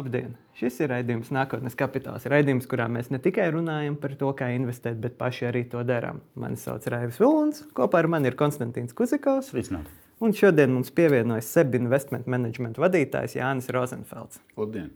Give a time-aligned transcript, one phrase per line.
[0.00, 0.30] Labdien!
[0.56, 2.24] Šis ir raidījums Nākotnes kapitāls.
[2.32, 6.22] Raidījums, kurā mēs ne tikai runājam par to, kā investēt, bet paši arī to darām.
[6.40, 9.50] Mani sauc Raivis Vilons, kopā ar mani ir Konstantīns Kuzikovs.
[9.52, 9.90] Sveicināt!
[10.24, 14.40] Un šodien mums pievienojas SEB Investment Management vadītājs Jānis Rozenfelds.
[14.56, 14.88] Labdien!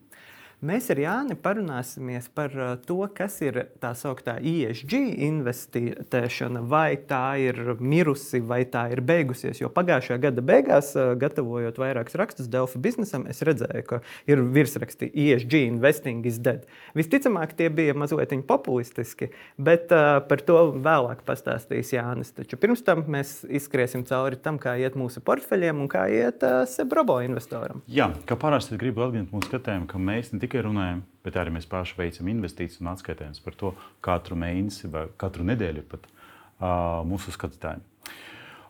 [0.65, 4.95] Mēs ar Jāni parunāsimies par uh, to, kas ir tā sauktā ESG
[5.27, 9.61] investēšana, vai tā ir mirusi, vai tā ir beigusies.
[9.61, 13.99] Jo pagājušā gada beigās, uh, gatavojot vairākus rakstus Delfa biznesam, es redzēju, ka
[14.31, 16.65] ir virsraksti ESG investing is dead.
[16.97, 19.29] Visticamāk, tie bija mazliet populistiski,
[19.61, 22.33] bet uh, par to vēlāk pastāstīs Jānis.
[22.39, 27.21] Taču pirms tam mēs izskriesim cauri tam, kā iet mūsu portfeļiem un kā iet Sebrobo
[27.27, 27.85] investoram.
[27.85, 31.51] Jā, kā parasti gribu atgādināt mūsu skatījumu, ka mēs ne tikai tikai runājam, bet arī
[31.57, 33.73] mēs paši veicam investīcijas un atskaitām par to
[34.05, 37.83] katru mēnesi vai katru nedēļu pat uh, mūsu skatītājiem.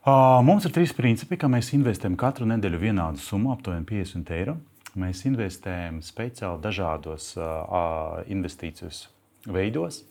[0.05, 4.57] Uh, mums ir trīs principi, kā mēs investējam katru nedēļu vienādu summu, aptuveni 50 eiro.
[4.97, 9.09] Mēs investējam speciāli dažādos uh, investīcijas
[9.45, 10.05] veidos.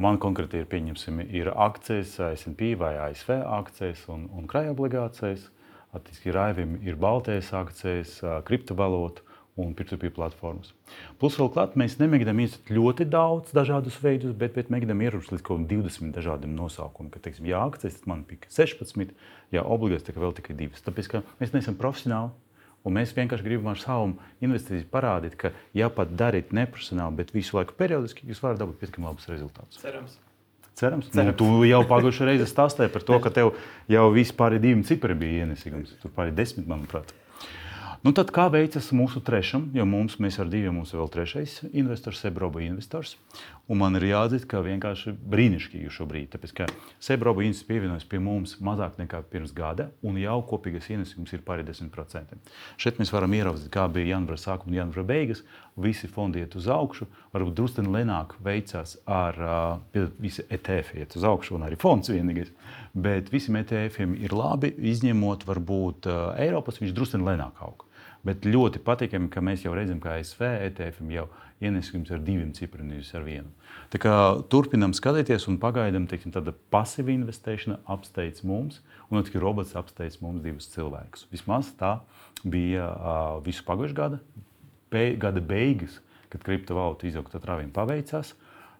[0.00, 5.50] Man konkrēti ir, pieņemsim, ir akcijas, SP vai ASV akcijas un, un krājuma obligācijas.
[5.94, 8.16] Attiecīgi, Raivim ir baltais akcijas,
[8.48, 9.23] kriptovalūta
[9.56, 10.72] un P2P platformas.
[11.20, 15.44] Plus, vēl klāt, mēs nemēģinām iesaistīt ļoti daudz dažādus veidus, bet, bet mēģinām ierobežot līdz
[15.46, 17.12] kaut kādiem 20 dažādiem nosaukumiem.
[17.14, 19.14] Kad, teiksim, jā, akcijas man pika 16,
[19.54, 20.82] ja obligāts tikai vēl tikai 2.
[20.88, 22.34] Tāpēc, ka mēs neesam profesionāli.
[22.84, 24.10] Un mēs vienkārši gribam ar savu
[24.44, 29.08] investīciju parādīt, ka, ja pat darīt neprofesionāli, bet visu laiku periodiski, jūs varat dabūt pietiekami
[29.08, 29.80] labus rezultātus.
[29.80, 30.18] Cerams.
[30.76, 31.08] Cerams.
[31.08, 31.30] Cerams.
[31.30, 33.54] Nu, tu jau pagājušajā reizē stāstīji par to, ka tev
[33.88, 35.96] jau vispār divi cipari bija ienesīgums.
[36.02, 37.14] Tur pāri desmit, manuprāt.
[38.04, 42.18] Nu, tad kā veicas mūsu trešam, jo mums, ar diviem mums ir vēl trešais investors,
[42.20, 43.14] Sebroba investors.
[43.64, 46.26] Un man ir jāatzīst, ka vienkārši brīnišķīgi šobrīd.
[46.34, 46.66] Tāpēc, ka
[47.00, 51.64] Sebroba investors pievienojas pie mums mazāk nekā pirms gada, un jau kopīgais ienesums ir pāri
[51.64, 52.36] 10%.
[52.76, 55.40] Šeit mēs varam ieraudzīt, kā bija janvāra sākuma un janvāra beigas.
[55.80, 61.24] Visi fondi iet uz augšu, varbūt drusku lēnāk veicās ar uh, visi ETF, iet uz
[61.24, 62.52] augšu, un arī fonds vienīgais.
[62.92, 67.88] Bet visiem ETF ir labi, izņemot varbūt uh, Eiropas, viņš drusku lēnāk aug.
[68.24, 70.40] Bet ļoti patīkami, ka mēs jau redzam, ka ASV
[70.70, 71.26] ETF jau
[71.64, 73.50] ienesums ar diviem cipriem, nevis ar vienu.
[73.92, 74.14] Tā kā
[74.52, 78.80] turpinām skatīties un pagaidām tāda pasīva investēšana apsteidz mums,
[79.10, 81.28] un tikai robots apsteidz mums divus cilvēkus.
[81.32, 81.98] Vismaz tā
[82.44, 84.22] bija uh, visu pagājušā gada,
[84.92, 86.00] be, gada beigas,
[86.32, 88.34] kad kriptovalūta izauga, tad rāvim paveicās.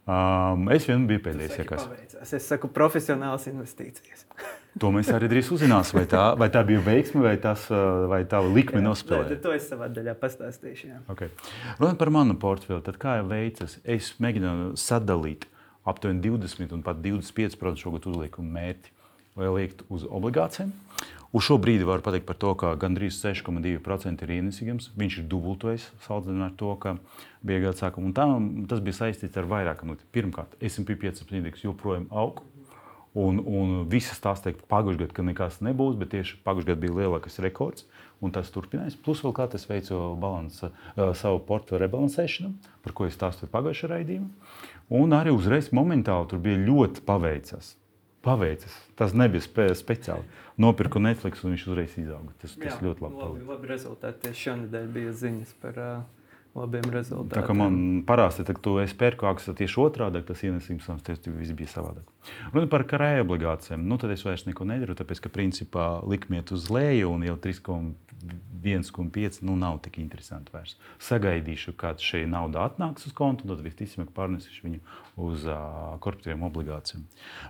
[0.05, 1.89] Um, es vien biju pēdējais, kas.
[2.27, 4.27] Es saku, profesionāls investīcijas.
[4.83, 6.01] To mēs arī drīz uzzināsim.
[6.01, 7.69] Vai tā, vai tā bija veiksme, vai, tas,
[8.11, 9.39] vai tā likme nospēlēja?
[9.45, 10.89] To es savā daļā pastāstīšu.
[10.91, 11.01] Jā.
[11.15, 11.31] Okay.
[11.79, 15.47] Runājot par manu portfeli, tad kā jau veicas, es mēģinu sadalīt
[15.87, 18.95] aptuveni 20 un pat 25% šogad uzliekumu mērķi,
[19.39, 20.73] lai liektu uz obligācijām.
[21.35, 24.93] Uz šo brīdi var pateikt par to, ka gandrīz 6,2% ir ienesīgums.
[24.95, 26.93] Viņš ir dubultojis salīdzinājumā ar to, ka
[27.43, 28.13] bija gada sākuma.
[28.15, 28.27] Tā,
[28.71, 30.11] tas bija saistīts ar vairākām lietām.
[30.15, 32.45] Pirmkārt, SP 500 indeks joprojām aug.
[33.15, 36.97] Un, un visas tās teikt, pagājušajā gadā, ka nekas nebūs, bet tieši pagājušajā gadā bija
[36.97, 37.87] lielākais rekords,
[38.19, 38.97] un tas turpinājās.
[39.07, 43.93] Plus vēl kā es veicu balansa, uh, savu portfeļu rebalansēšanu, par ko es stāstīju pagājušajā
[43.93, 44.51] raidījumā.
[44.99, 47.77] Un arī uzreiz momentāli tur bija ļoti paveicas.
[48.25, 48.75] Paveicas.
[48.99, 50.27] Tas nebija spe speciāli.
[50.59, 52.35] Nopirku Netflix, un viņš uzreiz izauga.
[52.41, 53.21] Tas, tas Jā, ļoti labi.
[53.21, 54.35] Labi, labi rezultāti.
[54.43, 56.24] Šonadēļ bija ziņas par uh,
[56.55, 57.35] labiem rezultātiem.
[57.35, 57.77] Tā kā man
[58.07, 62.07] parasti, ka tu esi pērkāks, tad tieši otrādi tas ienesums viss bija savādāk.
[62.53, 66.53] Runājot par karēju obligācijām, nu, tad es vairs neko nedaru, tāpēc ka principā likme iet
[66.55, 70.77] uz leju un jau 3,1,5 nu, nav tik interesanti vairs.
[71.03, 74.81] Sagaidīšu, kad šī nauda atnāks uz kontu, tad visticamāk pārnesīšu viņu
[75.27, 75.59] uz uh,
[76.05, 77.03] korporatīviem obligācijām.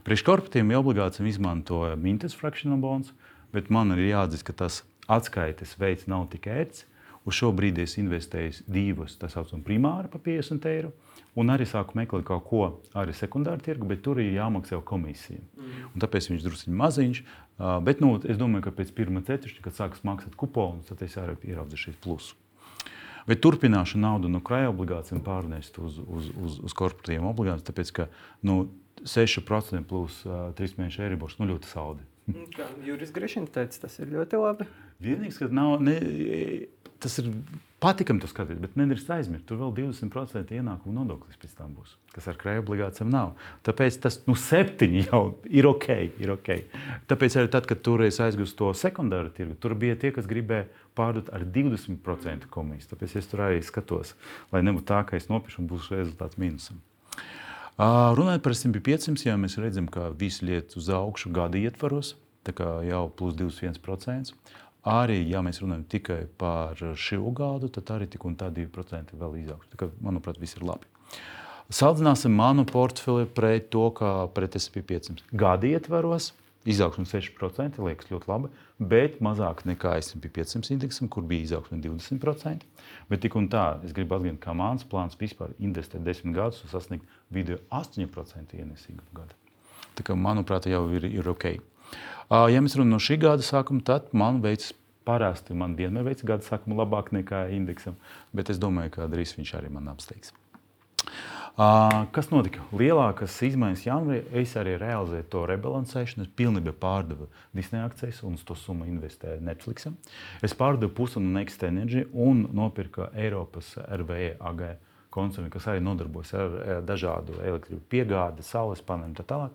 [0.08, 3.12] Priekš korporatīviem obligācijām izmantoju Mintas fractional bonds,
[3.52, 4.82] bet man ir jāatzīst, ka tas
[5.12, 6.88] atskaites veids nav tik ērts
[7.24, 10.92] Uz šo brīdi es investēju divus, tā saucamā primāra par 50 eiro.
[11.40, 12.64] Un arī sāku meklēt kaut ko
[13.00, 15.40] arī sekundāru tirgu, bet tur ir jāmaksā komisija.
[15.56, 15.88] Mm.
[15.94, 17.22] Un tāpēc viņš druskuļi maziņš.
[17.86, 21.38] Bet nu, es domāju, ka pēc pirmā ceturkšņa, kad sāks maksāt kuponus, tad es arī
[21.48, 22.36] ieraudzīšu šeit plusu.
[23.24, 28.08] Bet turpināšu naudu no krājuma obligācijām pārnest uz, uz, uz, uz korporatīviem obligācijām, tāpēc ka
[28.44, 28.66] nu,
[29.08, 32.04] 6% plus uh, 3 mēnešu eiriborgs nu, ļoti saldi.
[32.54, 34.66] Kā Juris Grešins teica, tas ir ļoti labi.
[35.04, 35.96] Vienīgais, ka nav, ne,
[37.04, 37.28] tas ir
[37.84, 39.44] patīkami to skatīties, bet nedrīkst aizmirst.
[39.48, 43.34] Tur vēl 20% ienākumu nodoklis pēc tam būs, kas ar krājuma obligācijām nav.
[43.66, 45.20] Tāpēc tas nu, septiņi jau
[45.52, 45.88] ir ok.
[46.24, 46.64] Ir okay.
[47.10, 50.66] Tāpēc arī tad, kad toreiz aizgāju uz to sekundāru tirgu, tur bija tie, kas gribēja
[50.96, 52.90] pārdot ar 20% komisiju.
[52.94, 54.16] Tāpēc es tur arī skatos,
[54.54, 56.80] lai nebūtu tā, ka es nopirku un būs rezultāts mīnusam.
[57.78, 62.12] Runājot par 100-500, jā, mēs redzam, ka visi liet uz augšu gada ietvaros,
[62.46, 64.30] tā kā jau plus 21%.
[64.84, 69.38] Arī, ja mēs runājam tikai par šo gadu, tad arī tik un tā 2% vēl
[69.42, 69.92] izaugs.
[70.04, 70.88] Manuprāt, viss ir labi.
[71.72, 76.34] Salīdzināsim manu portfeli pret to, kā pret SP 500 gadu ietvaros.
[76.64, 78.48] Izaugsme 6% liekas ļoti labi,
[78.80, 82.64] bet mazāk nekā SP 500 indeksam, kur bija izaugsme 20%.
[83.10, 86.72] Bet tik un tā, es gribu atgādināt, ka mans plāns vispār investēt 10 gadus un
[86.72, 89.36] sasniegt video 8% ienesīgumu gadu.
[89.94, 91.52] Tā kā, manuprāt, jau ir, ir ok.
[92.30, 94.72] Ja mēs runājam no šī gada sākuma, tad man veicas
[95.04, 97.98] parasti, man vienmēr veicas gada sākuma labāk nekā indeksam,
[98.32, 100.32] bet es domāju, ka drīz viņš arī man apsteigs.
[101.54, 102.64] Kas notika?
[102.74, 104.24] Lielākas izmaiņas janvārī.
[104.40, 106.24] Es arī realizēju to rebalansēšanu.
[106.26, 109.86] Es pilnībā pārdevu Disneja akcijas un to summu investēju Netflix.
[110.42, 114.64] Es pārdevu pusi no Next Energy un nopirku Eiropas RVE AG
[115.14, 119.54] koncernu, kas arī nodarbojas ar dažādu elektrību piegādi, saules paneļiem un tā tālāk.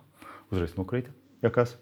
[0.53, 1.11] Uzreiz nokrita.
[1.43, 1.75] Ja kas?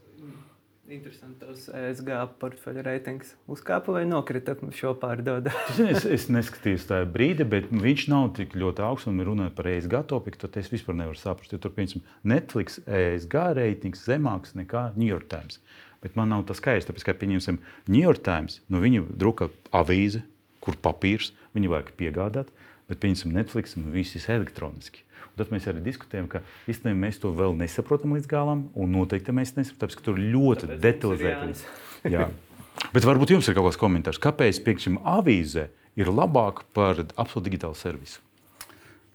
[0.88, 5.52] Interesanti, tas ESG portfeļa reitings uzkāpa vai nokrita šo pārdodu.
[5.84, 9.10] es, es neskatījos tajā brīdī, bet viņš nav tik ļoti augsts.
[9.12, 13.36] Un runājot par ESG topiku, tad es vispār nevaru saprast, jo tur, piemēram, Netflix ESG
[13.60, 15.60] reitings zemāks nekā New York Times.
[16.06, 17.60] Bet man nav tas skaidrs, tāpēc, ka, pieņemsim,
[17.92, 20.24] New York Times, nu, viņi druka avīzi,
[20.64, 22.56] kur papīrs, viņi vajag piegādāt,
[22.88, 25.04] bet, pieņemsim, Netflix, nu, viss ir elektroniski.
[25.38, 29.56] Tad mēs arī diskutējam, ka īstenībā mēs to vēl nesaprotam līdz galam, un noteikti mēs
[29.58, 31.68] nesaprotam, tāpēc, ka tur ļoti tāpēc detalizēti.
[32.94, 35.68] Bet varbūt jums ir kaut kāds komentārs, kāpēc piekšķim avīzē
[35.98, 38.22] ir labāk par absolūti digitālu servisu?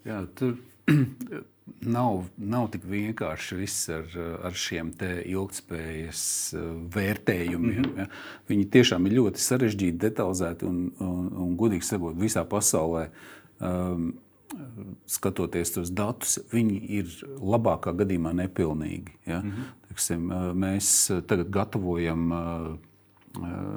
[0.06, 0.56] Jā, tur
[1.96, 4.08] nav, nav tik vienkārši viss ar,
[4.48, 4.90] ar šiem
[5.30, 6.24] ilgspējas
[6.58, 7.84] uh, vērtējumiem.
[7.84, 8.02] -hmm.
[8.02, 8.08] ja.
[8.50, 13.08] Viņi tiešām ir ļoti sarežģīti, detalizēti un, un, un gudīgi sakot, visā pasaulē.
[13.62, 14.12] Um,
[15.08, 19.16] skatoties tos datus, viņi ir labākā gadījumā nepilnīgi.
[19.26, 19.40] Ja?
[19.40, 19.70] Mm -hmm.
[19.88, 20.86] Teksim, mēs
[21.26, 22.32] tagad gatavojam,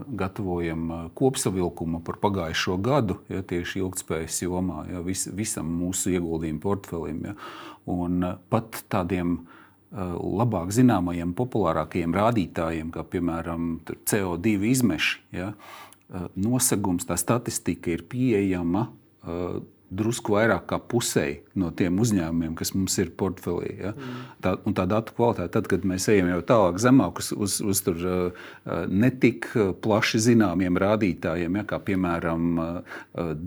[0.07, 7.25] gatavojam kopsavilkumu par pagājušo gadu, ja, tieši ilgspējas jomā, ja, vis, visam mūsu ieguldījumu portfelim.
[7.25, 7.35] Ja?
[7.85, 9.39] Un pat tādiem
[10.19, 15.53] labāk zināmajiem, populārākajiem rādītājiem, kā piemēram CO2 izmeši, ja?
[16.35, 18.89] nosegums, tā statistika ir pieejama
[19.93, 23.71] drusku vairāk kā pusēji no tiem uzņēmumiem, kas mums ir portfelī.
[23.79, 23.93] Ja?
[23.93, 24.17] Mm.
[24.43, 28.01] Tā, tā datu kvalitāte, tad, kad mēs ejam jau tālāk zemāk uz, uz, uz tur,
[28.01, 28.49] uh,
[28.89, 29.47] netik
[29.85, 31.65] plaši zināmiem rādītājiem, ja?
[31.69, 33.45] kā piemēram, uh,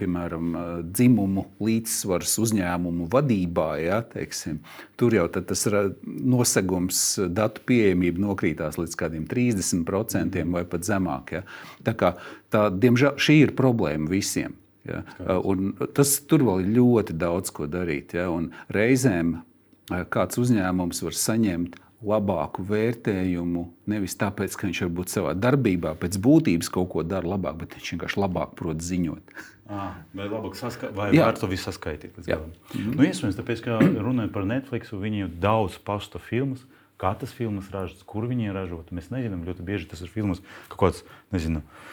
[0.00, 0.54] piemēram
[0.94, 4.00] dzimumu līdzsvars uzņēmumu vadībā, ja?
[4.14, 4.62] Teiksim,
[5.00, 5.66] tur jau tas
[6.06, 11.36] nosegums, datu pieejamība nokrītās līdz kādiem 30% vai pat zemāk.
[11.36, 11.44] Ja?
[11.84, 12.14] Tā kā,
[12.54, 14.56] tā, diemžēl šī ir problēma visiem.
[14.88, 15.02] Ja?
[15.96, 18.14] Tas tur vēl ir ļoti daudz ko darīt.
[18.16, 18.30] Ja?
[18.32, 19.38] Un reizēm
[20.12, 26.70] kāds uzņēmums var saņemt labāku vērtējumu nevis tāpēc, ka viņš varbūt savā darbībā pēc būtības
[26.72, 29.34] kaut ko dara labāk, bet viņš vienkārši labāk prot ziņot.
[29.70, 32.16] À, vai labāk saskaitīt, vai var to visu saskaitīt?
[32.16, 32.94] Mm -hmm.
[32.96, 36.64] nu, iespējams, tāpēc, ka runājot par Netflix, viņi ir daudz pastu filmas.
[37.00, 38.92] Kā tas filmas ražotas, kur viņi ir ražotas.
[38.92, 41.89] Mēs nezinām, ļoti bieži tas ir filmas kaut kāds, nezinu, uh,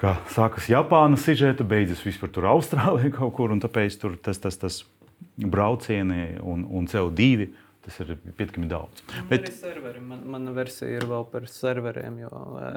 [0.00, 4.58] ka sākas Japānas sižeta, beidzas vispār tur Austrālijā kaut kur, un tāpēc tur tas, tas,
[4.60, 4.82] tas
[5.36, 7.48] braucieni un, un CO2
[7.84, 9.02] Tas ir pietiekami daudz.
[9.12, 9.50] Nu, Bet...
[10.04, 12.30] Man, mana versija ir vēl par serveriem, jo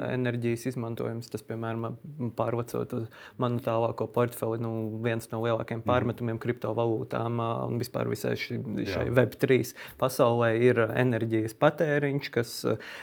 [0.04, 1.96] enerģijas izmantojums, tas, piemēram,
[2.36, 3.06] pārvacot uz
[3.40, 4.72] manu tālāko portfeli, nu,
[5.04, 5.88] viens no lielākajiem mhm.
[5.88, 6.42] pārmetumiem mm.
[6.42, 9.58] kriptovalūtām un vispār visai šai, šai Web3
[10.00, 12.54] pasaulē ir enerģijas patēriņš, kas,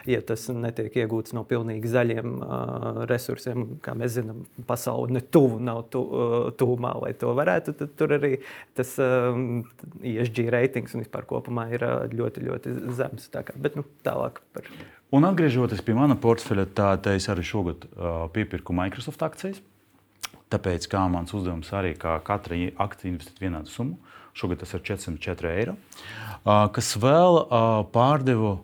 [0.10, 5.58] ja tas netiek iegūts no pilnīgi zaļiem uh, resursiem, kā mēs zinām, pasaule ne tuvu
[5.64, 8.36] nav tu, uh, tūmā, lai to varētu, tad tur arī
[8.78, 9.42] tas uh,
[10.06, 13.30] ESG reitings un vispār kopumā ir ļoti, ļoti zems.
[13.34, 14.68] Tā kā, bet nu, tālāk par.
[15.16, 17.88] Un atgriežoties pie mana portfeļa, tad es arī šogad
[18.36, 19.62] piepirku Microsoft akcijas.
[20.54, 23.98] Tāpēc mans uzdevums arī kā katra akcija investēt vienādu summu.
[24.36, 25.76] Šogad tas ir 404 eiro.
[26.46, 27.40] Kas vēl
[27.96, 28.58] pārdevu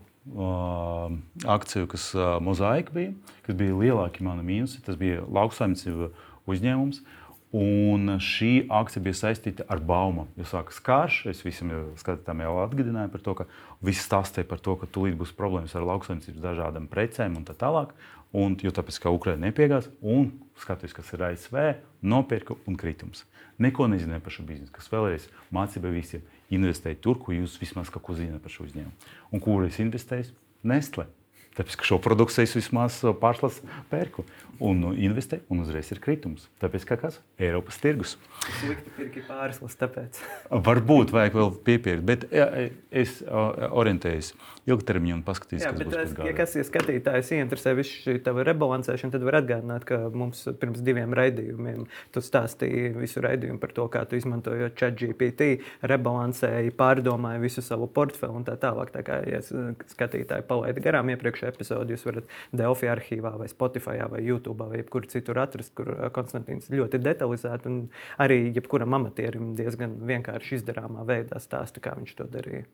[1.49, 2.11] akciju, kas
[2.43, 3.15] mozaika bija,
[3.47, 4.83] kas bija lielāki mani mīnusi.
[4.85, 6.11] Tas bija lauksaimniecība
[6.51, 7.01] uzņēmums.
[7.01, 7.20] Uh,
[7.51, 10.29] Un šī akcija bija saistīta ar baumu.
[10.39, 13.45] Jo sākas karš, es jau skatītājiem jau atgādināju par to, ka
[13.83, 17.91] viss stāstīja par to, ka tūlīt būs problēmas ar lauksaimniecības dažādām precēm un tā tālāk.
[18.31, 20.29] Un, jo tāpēc, ka Ukraiņa nepiegās, un
[20.61, 21.57] skatījos, kas ir ASV,
[21.99, 23.25] nopirka un kritums.
[23.59, 26.23] Neko nezināju par šo biznesu, kas vēlreiz mācīja visiem.
[26.55, 29.11] Investējiet tur, kur jūs vismaz kaut ko zināt par šo uzņēmumu.
[29.35, 30.31] Un kur es investēju?
[30.63, 31.09] Nestlé.
[31.57, 34.23] Tāpēc, ka šo produkciju es vismaz pārslasu pērku
[34.63, 36.45] un investēju, un uzreiz ir kritums.
[36.61, 37.17] Tāpēc, ka kas?
[37.41, 38.13] Eiropas tirgus.
[38.61, 40.21] Slikti pirki pārslas, tāpēc.
[40.67, 42.47] Varbūt vajag vēl piepirkt, bet ja,
[42.87, 44.31] es orientējos
[44.71, 45.97] ilgtermiņā un paskatīšos, kas būs.
[46.01, 50.43] Es, ja kas ir skatītājs, ieinteresē visu šī tava rebalansēšana, tad var atgādināt, ka mums
[50.61, 51.85] pirms diviem raidījumiem
[52.15, 55.49] tu stāstīji visu raidījumu par to, kā tu izmantojot ChatGPT,
[55.91, 58.93] rebalansēji, pārdomāji visu savu portfeli un tā tālāk.
[58.95, 64.23] Tā kā ja skatītāji palaida garām iepriekšējā epizodē, jūs varat Delphi arhīvā vai Spotify vai
[64.25, 67.81] YouTube vai jebkur citur atrast, kur Konstantīns ļoti detalizēti un
[68.21, 72.67] arī jebkuram amatierim diezgan vienkārši izdarāmā veidā stāsta, kā viņš to darīja.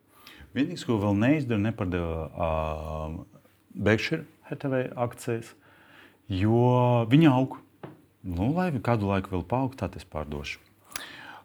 [0.57, 3.17] Vienīgais, ko vēl neizdara, nepardeva uh,
[3.77, 5.51] Berkshire Hathaway akcijas,
[6.33, 7.59] jo viņa aug.
[8.27, 10.57] Nu, lai kādu laiku vēl paaugtu, tad es pārdošu.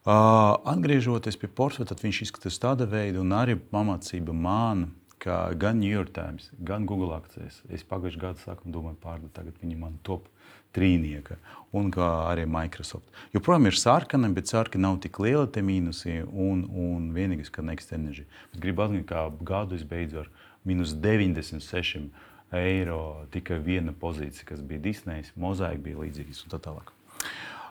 [0.03, 1.47] Uh, atgriežoties pie
[1.87, 4.89] tad viņš izskatās tāda veida, un arī pamācība man,
[5.23, 9.55] ka gan New York Times, gan Google akcijas, es pagājušajā gadā sāku domāt pārdot, tagad
[9.63, 10.27] viņi man top
[10.75, 11.37] trīnieka,
[11.77, 13.07] un arī Microsoft.
[13.35, 17.93] Joprojām ir sarkana, bet sarkana nav tik liela, tie mīnusi, un, un vienīgais, ka Next
[17.95, 18.27] Energy.
[18.55, 20.33] Bet gribu atgādināt, ka gadu es beidzu ar
[20.65, 22.09] minus 96
[22.53, 26.93] eiro tikai viena pozīcija, kas bija Disneja, mozaika bija līdzīgas un tā tālāk.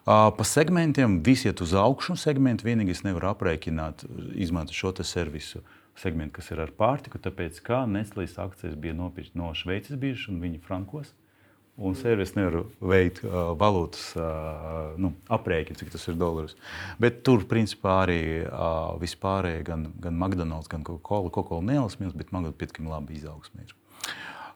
[0.05, 2.15] Pa segmentiem viss iet uz augšu.
[2.17, 5.61] Segmenti vienīgais nevar aprēķināt, izmantot šo servisu
[5.99, 7.19] segmentu, kas ir ar pārtiku.
[7.21, 11.11] Tāpēc, kā Nestlīs akcijas bija nopirktas no Šveices bijušas un viņa frankos,
[11.81, 16.57] un servis nevar veikt uh, valūtas uh, nu, aprēķinu, cik tas ir dolāros.
[17.01, 22.59] Bet tur, principā, arī uh, vispārēji gan, gan McDonald's, gan Coca-Cola, Coca-Cola nelasmies, bet McDonald's
[22.59, 23.67] pietiekami labi izaugsmē.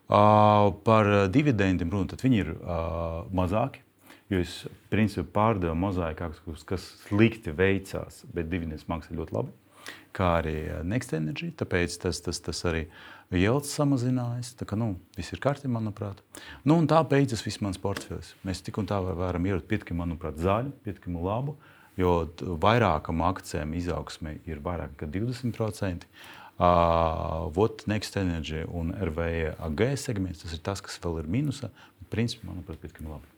[0.06, 3.82] Uh, par dividendiem runājot, viņi ir uh, mazāki.
[4.30, 6.32] Jo es principā pārdevu mozaiku,
[6.66, 9.54] kas slikti veicās, bet dividendus maksā ļoti labi
[10.16, 10.56] kā arī
[10.88, 11.52] Next Energy.
[11.56, 12.86] Tāpēc tas, tas, tas arī
[13.36, 14.54] ielas samazinājās.
[14.60, 16.22] Tā kā nu, viss ir kārtībā, manuprāt.
[16.68, 18.34] Nu, tā beidzas viss mans portfels.
[18.48, 21.58] Mēs tik un tā varam ierot pietiekami, manuprāt, zaļu, pietiekami labu.
[22.00, 22.26] Jo
[22.60, 26.10] vairākam akcijiem izaugsme ir vairāk nekā 20%.
[26.56, 31.68] Uh, Vot Next Energy un RVAG segments, tas ir tas, kas vēl ir mīnusā.
[32.12, 33.32] Principā, manuprāt, pietiekami labi.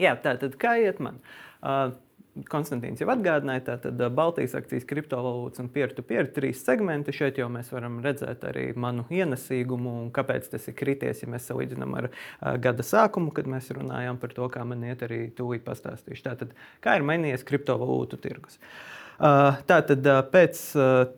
[0.00, 1.18] Jā, tā tad kā iet man?
[1.60, 1.92] Uh,
[2.48, 7.12] Konstantīns jau atgādināja, tātad Baltijas akcijas, kriptovalūtas un peer-to-peer trīs segmenti.
[7.12, 11.50] Šeit jau mēs varam redzēt arī manu ienesīgumu un kāpēc tas ir krities, ja mēs
[11.50, 15.66] salīdzinām ar uh, gada sākumu, kad mēs runājām par to, kā man iet arī tūlīt
[15.68, 16.24] pastāstīšu.
[16.30, 18.56] Tātad, kā ir mainījies kriptovalūtu tirgus?
[18.56, 20.60] Uh, Tātad pēc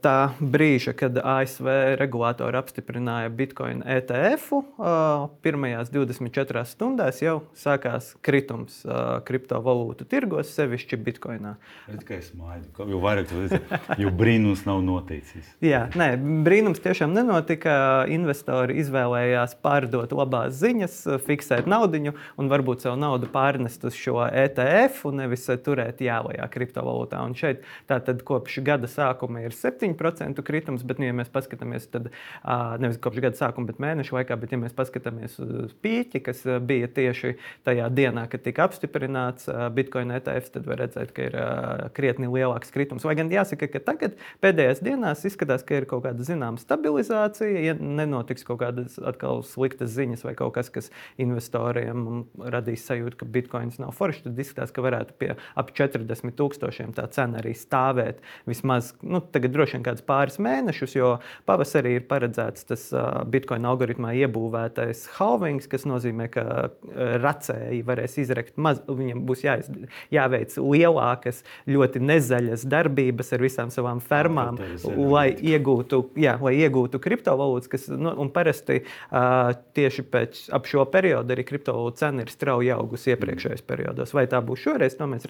[0.04, 1.68] tā brīža, kad ASV
[2.00, 4.50] regulātori apstiprināja Bitcoin ETF,
[5.44, 8.82] pirmajās 24 stundās jau sākās kritums
[9.28, 11.54] kriptovalūtu tirgos, sevišķi Bitcoinā.
[11.88, 15.48] Tikai smaidu, jo vairāk tu redzēji, jo brīnums nav noticis.
[15.64, 16.10] Jā, nē,
[16.44, 17.78] brīnums tiešām nenotika.
[18.12, 25.04] Investori izvēlējās pārdot labās ziņas, fiksēt naudu un varbūt savu naudu pārnest uz šo ETF
[25.08, 27.20] un nevis turēt jālajā kriptovalūtā.
[27.22, 31.86] Un šeit tā Tātad kopš gada sākuma ir 7% kritums, bet, nu, ja mēs paskatāmies,
[31.92, 32.08] tad
[32.82, 36.88] nevis kopš gada sākuma, bet mēnešu laikā, bet, ja mēs paskatāmies uz pīķi, kas bija
[36.90, 37.34] tieši
[37.66, 39.46] tajā dienā, kad tika apstiprināts
[39.76, 41.36] Bitcoin ETF, tad var redzēt, ka ir
[41.94, 43.06] krietni lielāks kritums.
[43.06, 47.76] Vai gan jāsaka, ka tagad pēdējās dienās izskatās, ka ir kaut kāda zināma stabilizācija, ja
[47.78, 53.78] nenotiks kaut kādas atkal sliktas ziņas vai kaut kas, kas investoriem radīs sajūtu, ka Bitcoins
[53.82, 58.22] nav foršs, tad izskatās, ka varētu pie ap 40 tūkstošiem tā cena arī stāvēt stāvēt
[58.46, 61.10] vismaz nu, droši vien kādus pāris mēnešus, jo
[61.48, 62.86] pavasarī ir paredzēts tas
[63.30, 66.44] Bitcoin algoritmā iebūvētais halvings, kas nozīmē, ka
[67.22, 69.70] racēji varēs izrekt maz, viņiem būs jāiz,
[70.14, 74.60] jāveic lielākas, ļoti nezaļas darbības ar visām savām fermām,
[75.10, 81.34] lai iegūtu, jā, lai iegūtu kriptovalūtas, kas nu, parasti uh, tieši pēc ap šo periodu
[81.34, 84.14] arī kriptovalūtu cena ir strauji augusi iepriekšējos periodos.
[84.16, 85.26] Vai tā būs šoreiz, to mēs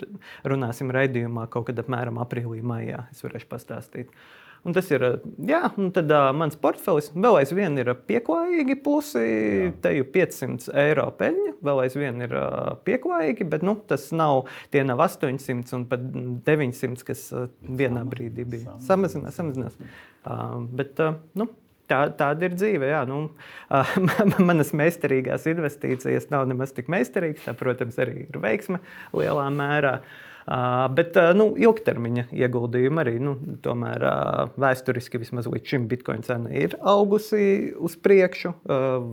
[0.46, 3.06] runāsim raidījumā kaut kad apmēram aprīlī aprīlī, maijā.
[3.12, 4.10] Es varēšu pastāstīt.
[4.64, 5.02] Un tas ir,
[5.44, 9.66] jā, un tad uh, mans portfelis vēl aizvien ir pieklājīgi plusi, jā.
[9.84, 14.86] te jau 500 eiro peļņa, vēl aizvien ir uh, pieklājīgi, bet nu, tas nav, tie
[14.88, 16.08] nav 800 un pat
[16.48, 18.78] 900, kas uh, vienā brīdī bija.
[18.88, 19.76] Samazinās, samazinās.
[20.24, 21.50] Uh, bet, uh, nu,
[21.84, 22.86] Tā, tāda ir dzīve.
[22.88, 23.18] Jā, nu,
[23.68, 23.90] uh,
[24.48, 27.44] manas meistarīgās investīcijas nav nemaz tik meistarīgas.
[27.44, 28.80] Tā, protams, arī ir veiksme
[29.12, 29.98] lielā mērā.
[30.00, 30.22] Uh,
[30.96, 33.34] bet nu, ilgtermiņa ieguldījumi arī nu,
[33.64, 34.04] tomēr
[34.60, 38.54] vēsturiski vismaz līdz šim bitkoina cena ir augusi uz priekšu.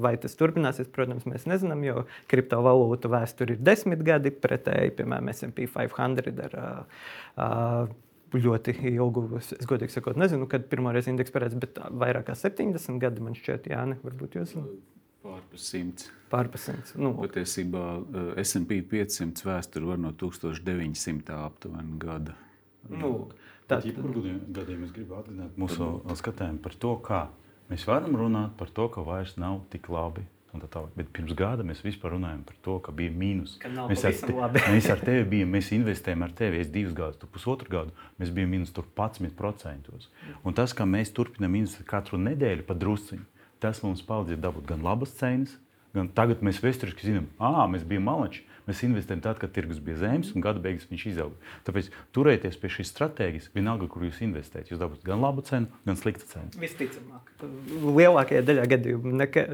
[0.03, 5.67] Vai tas turpināsies, protams, mēs nezinām, jo kriptovalūtu vēsture ir desmit gadi pretēji, piemēram, SP
[5.71, 7.91] 500 ar
[8.31, 13.23] ļoti ilgu, es godīgi sakot, nezinu, kad pirmoreiz indeks parādījās, bet vairāk kā 70 gadi
[13.23, 14.55] man šķiet, jā, ne, varbūt jūs.
[15.21, 16.09] Pārpas simts.
[16.31, 16.95] Pārpas simts.
[16.97, 21.35] Nu, Patiesībā eh, SP 500 vēsture var no 1900.
[21.45, 22.35] aptuveni gada.
[22.89, 23.29] nu,
[23.69, 25.87] Tā tā, ir gadījumā, es gribu atgādināt mūsu
[26.19, 27.21] skatītājiem par to, kā
[27.71, 30.25] mēs varam runāt par to, ka vairs nav tik labi.
[30.51, 30.81] un tā.
[30.97, 33.53] Bet pirms gada mēs vispār runājām par to, ka bija mīnus.
[33.61, 34.63] Ka nav mēs, ar labi.
[34.73, 38.33] mēs ar tevi bijām, mēs investējām ar tevi, es divus gadus, tu pusotru gadu, mēs
[38.35, 40.09] bijām mīnus tur 11%.
[40.43, 43.23] Un tas, ka mēs turpinām investēt katru nedēļu pa drusciņu,
[43.61, 45.53] tas mums palīdz dabūt gan labas cenas,
[45.95, 48.45] gan tagad mēs vēsturiski zinām, ah, mēs bijām malači.
[48.67, 51.33] Mēs investējam tad, kad tirgus bija zems un gada beigās viņš izauga.
[51.65, 54.69] Tāpēc turieties pie šīs stratēģijas, vienalga, kur jūs investējat.
[54.71, 56.51] Jūs dabūsiet gan labu cenu, gan sliktu cenu.
[56.61, 57.31] visticamāk,
[57.97, 59.47] lielākajā daļā gadījumu neka,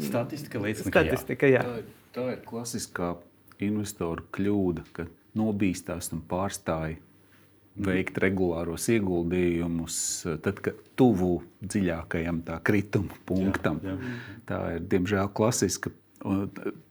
[0.00, 1.10] Statistika liecina, ka jā.
[1.12, 1.62] statistika, jā.
[1.68, 3.10] Tā, ir- tā ir klasiskā
[3.68, 5.06] investora kļūda, ka
[5.36, 6.96] nobīstās un pārstāja
[7.74, 9.96] veikt regulāros ieguldījumus,
[10.44, 13.80] tad, kad tuvu dziļākajam tā krituma punktam.
[13.82, 13.96] jā.
[14.48, 15.90] Tā ir diemžēl klasiska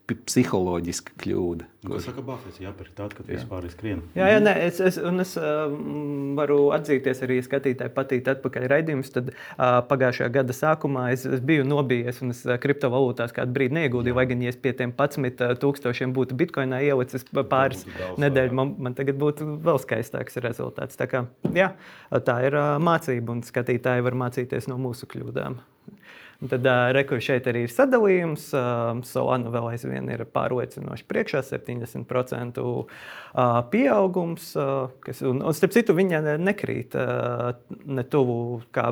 [0.04, 1.66] psiholoģiska kļūda.
[1.84, 2.58] Ko saka Bafets?
[2.60, 4.02] Jā, par tādu, ka vispār ir skrien.
[4.16, 5.72] Jā, jā nē, es, es, un es uh,
[6.36, 9.12] varu atzīties arī skatītāji, patīk atpakaļ raidījumus.
[9.14, 14.16] Tad uh, pagājušajā gada sākumā es, es biju nobijies un es kriptovalūtās kādu brīdi neieguldīju.
[14.20, 17.86] Lai gan ja es pie tiem 11 tūkstošiem būtu bitkoinā ielicis pa pāris
[18.20, 21.00] nedēļu, man, man tagad būtu vēl skaistāks rezultāts.
[21.00, 21.24] Tā, kā,
[21.56, 21.72] jā,
[22.28, 25.62] tā ir uh, mācība, un skatītāji var mācīties no mūsu kļūdām.
[26.42, 28.48] Tad uh, rekur šeit arī ir sadalījums.
[28.56, 32.84] Uh, Solana vēl aizvien ir pārliecinoši priekšā, 70% uh,
[33.70, 34.50] pieaugums.
[34.58, 37.54] Uh, kas, un, un starp citu, viņa ne- nekrīt uh,
[37.86, 38.88] ne tuvu kā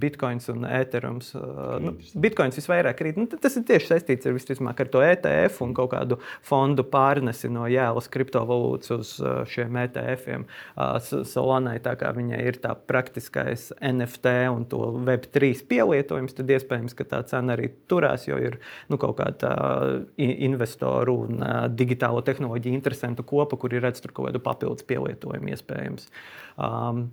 [0.00, 1.32] Bitcoins un Ethereums.
[1.38, 3.20] Uh, nu, Bitcoins visvairāk krīt.
[3.20, 7.50] Nu, tas ir tieši saistīts ar, visticamāk, ar to ETF un kaut kādu fondu pārnesi
[7.52, 10.46] no jēlas kriptovalūtas uz uh, šiem ETF-iem.
[10.74, 16.79] Uh, Solanai tā kā viņai ir tā praktiskais NFT un to Web3 pielietojums, tad iespējams,
[16.96, 19.52] ka tā cena arī turās, jo ir nu, kaut kāda
[20.16, 21.44] investoru un
[21.76, 26.08] digitālo tehnoloģiju interesantu kopa, kur ir redzams kaut kādu papildus pielietojumu iespējams.
[26.56, 27.08] Um,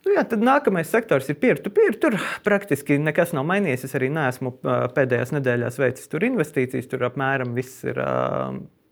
[0.00, 1.96] Nu jā, tad nākamais sektors ir peer-to-peer.
[2.00, 3.82] Tur praktiski nekas nav mainījies.
[3.84, 4.54] Es arī neesmu
[4.96, 6.88] pēdējās nedēļās veicis tur investīcijas.
[6.88, 8.00] Tur apmēram viss ir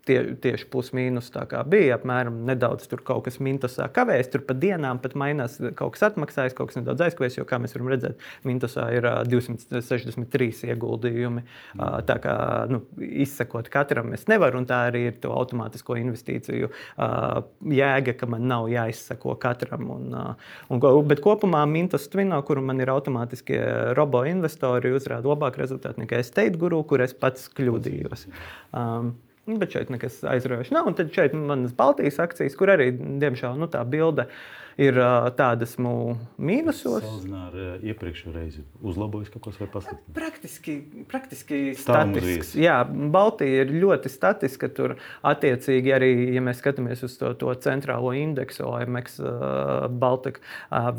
[0.09, 1.29] tie, tieši plus-mínus
[1.69, 1.97] bija.
[1.99, 4.31] Apmēram nedaudz tur kaut kas mintosā kavējas.
[4.33, 7.39] Tur pa dienām pat mainās kaut kas atmaksājas, kaut kas nedaudz aizkavējas.
[7.39, 11.45] Jo, kā mēs varam redzēt, mintosā ir ā, 263 ieguldījumi.
[12.09, 12.35] Tā kā
[12.71, 16.71] nu, izsekot katram es nevaru, un tā arī ir to automātisko investīciju
[17.79, 19.89] jēga, ka man nav jāizseko katram.
[19.95, 20.19] Un,
[20.69, 23.59] un, bet kopumā Mintos Twino, kuru man ir automātiskie
[23.97, 28.27] robo investori, uzrāda labāku rezultātu nekā State Guru, kur es pats kļūdījos.
[28.75, 29.13] Um,
[29.57, 30.89] Bet šeit nekas aizraujošs nav.
[30.89, 34.29] Un tad šeit manas Baltijas akcijas, kur arī, diemžēl, nu, tā bilde
[34.79, 34.95] ir
[35.35, 35.93] tāda esmu
[36.39, 37.03] mīnusos.
[37.03, 40.13] Salīdzinājumā ar iepriekšējo reizi uzlabojis kaut ko vai pasliktinājis.
[40.15, 40.75] Praktiski,
[41.11, 42.53] praktiski statisks.
[42.59, 44.71] Jā, Baltija ir ļoti statiska.
[44.75, 44.95] Tur
[45.27, 49.19] attiecīgi arī, ja mēs skatāmies uz to, to centrālo indeksu, OMX,
[49.99, 50.45] Baltika,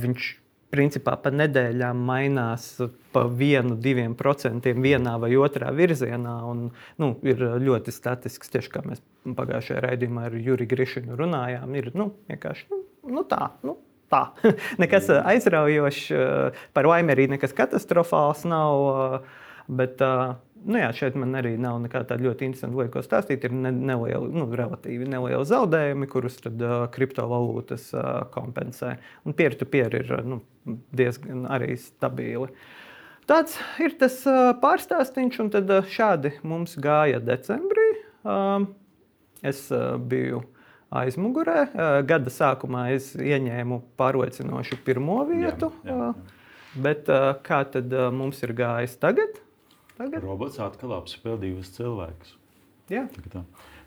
[0.02, 0.34] viņš
[0.70, 2.66] principā pa nedēļām mainās
[3.14, 6.36] pa vienu, diviem procentiem vienā vai otrā virzienā.
[6.46, 6.68] Un,
[7.02, 11.78] nu, ir ļoti statisks, tieši kā mēs pagājušajā raidījumā ar Juriju Grišinu runājām.
[11.78, 12.82] Ir nu, vienkārši nu,
[13.18, 13.52] nu, tā.
[13.66, 13.78] Nu,
[14.10, 14.24] Tā.
[14.82, 16.08] nekas aizraujošs,
[16.74, 19.20] par laimi arī nekas katastrofāls nav.
[19.70, 23.44] Bet ā, nu jā, šeit man arī nav nekāda ļoti interesanta lieta, ko stāstīt.
[23.48, 28.96] Ir ne, neliela, nu, relatīvi neliela zaudējumi, kurus tad, ā, kriptovalūtas ā, kompensē.
[29.26, 30.40] Un peer-to-peer ir ā, nu,
[30.96, 32.50] diezgan arī stabili.
[33.30, 37.88] Tāds ir tas ā, pārstāstīns, un tad ā, šādi mums gāja decembrī.
[38.24, 38.38] Ā,
[39.40, 40.42] Es ā, biju
[40.92, 41.62] aizmugurē.
[41.72, 45.70] Ā, Gada sākumā es ieņēmu pārliecinošu pirmo vietu.
[45.86, 46.10] jā, jā.
[46.12, 46.36] ā,
[46.84, 49.40] Bet ā, kā tad ā, mums ir gājis tagad?
[50.00, 50.24] Tagad?
[50.24, 52.34] Robots atkal apspēlē divus cilvēkus.
[52.90, 53.04] Jā.
[53.14, 53.44] Tā tā.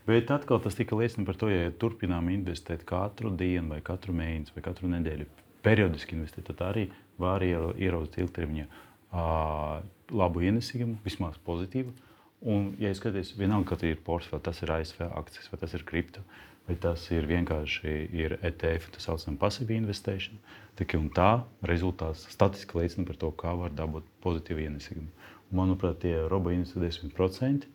[0.07, 4.51] Bet atkal tas tika liecina par to, ja turpinām investēt katru dienu, vai katru mēnesi,
[4.55, 5.27] vai katru nedēļu,
[5.63, 6.89] periodiski investēt, tad arī
[7.21, 8.65] var ieraudzīt ilgtermiņā
[10.13, 11.93] labu ienesīgumu, vismaz pozitīvu.
[12.43, 15.75] Un, ja es skatos, vienalga, ka tas ir portfels, tas ir ASV akcijas, vai tas
[15.77, 16.23] ir kripto,
[16.67, 20.59] vai tas ir vienkārši ir ETF, tas saucamā pasīva investēšana.
[20.99, 21.29] Un tā
[21.69, 25.22] rezultāts statistiski liecina par to, kā var dabūt pozitīvu ienesīgumu.
[25.53, 27.69] Manuprāt, tie roboti investē 10%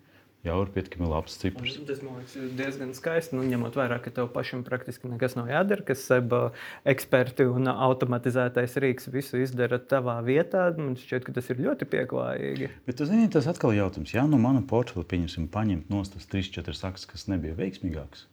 [0.46, 1.76] jau ir pietiekami labs cipars.
[1.86, 3.36] Tas man liekas diezgan skaisti.
[3.36, 6.40] Nu, ņemot vērā, ka tev pašam praktiski nekas nav jādara, kas seba
[6.88, 10.68] eksperti un automatizētais rīks visu izdara tavā vietā.
[10.78, 12.70] Man šķiet, ka tas ir ļoti pieklājīgi.
[12.86, 14.14] Bet, zini, tas atkal ir jautājums.
[14.14, 18.26] Ja no mana portfeļa pieņemsim, paņemt no tas 3-4 sakas, kas nebija veiksmīgāks,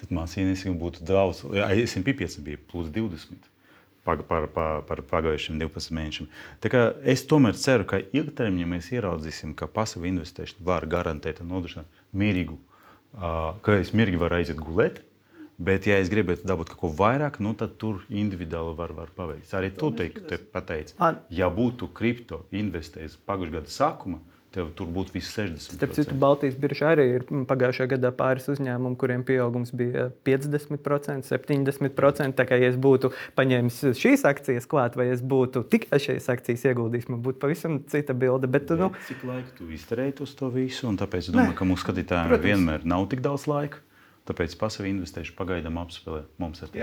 [0.00, 3.50] tad mākslinieks būtu daudz, ja SMP 5 bija plus 20.
[4.08, 6.30] Par, par, par, par pagājušiem 12 mēnešiem.
[7.14, 12.56] Es tomēr ceru, ka ilgtermiņā mēs ieraudzīsim, ka pasīva investēšana var garantēt un nodrošināt mierīgu,
[13.64, 15.04] ka es mierīgi varu aiziet gulēt.
[15.58, 19.50] Bet, ja es gribētu dabūt kaut ko vairāk, nu, tad tur individuāli var, var paveikt.
[19.58, 20.94] Arī tu teik, te pateici,
[21.34, 24.20] ja būtu kripto investējis pagājušā gada sākumā,
[24.54, 25.78] tev tur būtu viss 60%.
[25.78, 32.36] Starp citu, Baltijas biržā arī ir pagājušajā gadā pāris uzņēmumu, kuriem pieaugums bija 50%, 70%.
[32.38, 36.66] Tā kā ja es būtu paņēmis šīs akcijas klāt, vai es būtu tikai šīs akcijas
[36.70, 38.50] ieguldījis, man būtu pavisam cita bilde.
[38.50, 40.88] Bet, Bet, nu, cik laika tu izterēji uz to visu?
[40.90, 43.80] Un tāpēc es domāju, ne, ka mūsu skatītājiem vienmēr nav tik daudz laika.
[44.28, 46.76] Tāpēc pasīvi investēšana pagaidām apspēlē mums ar to.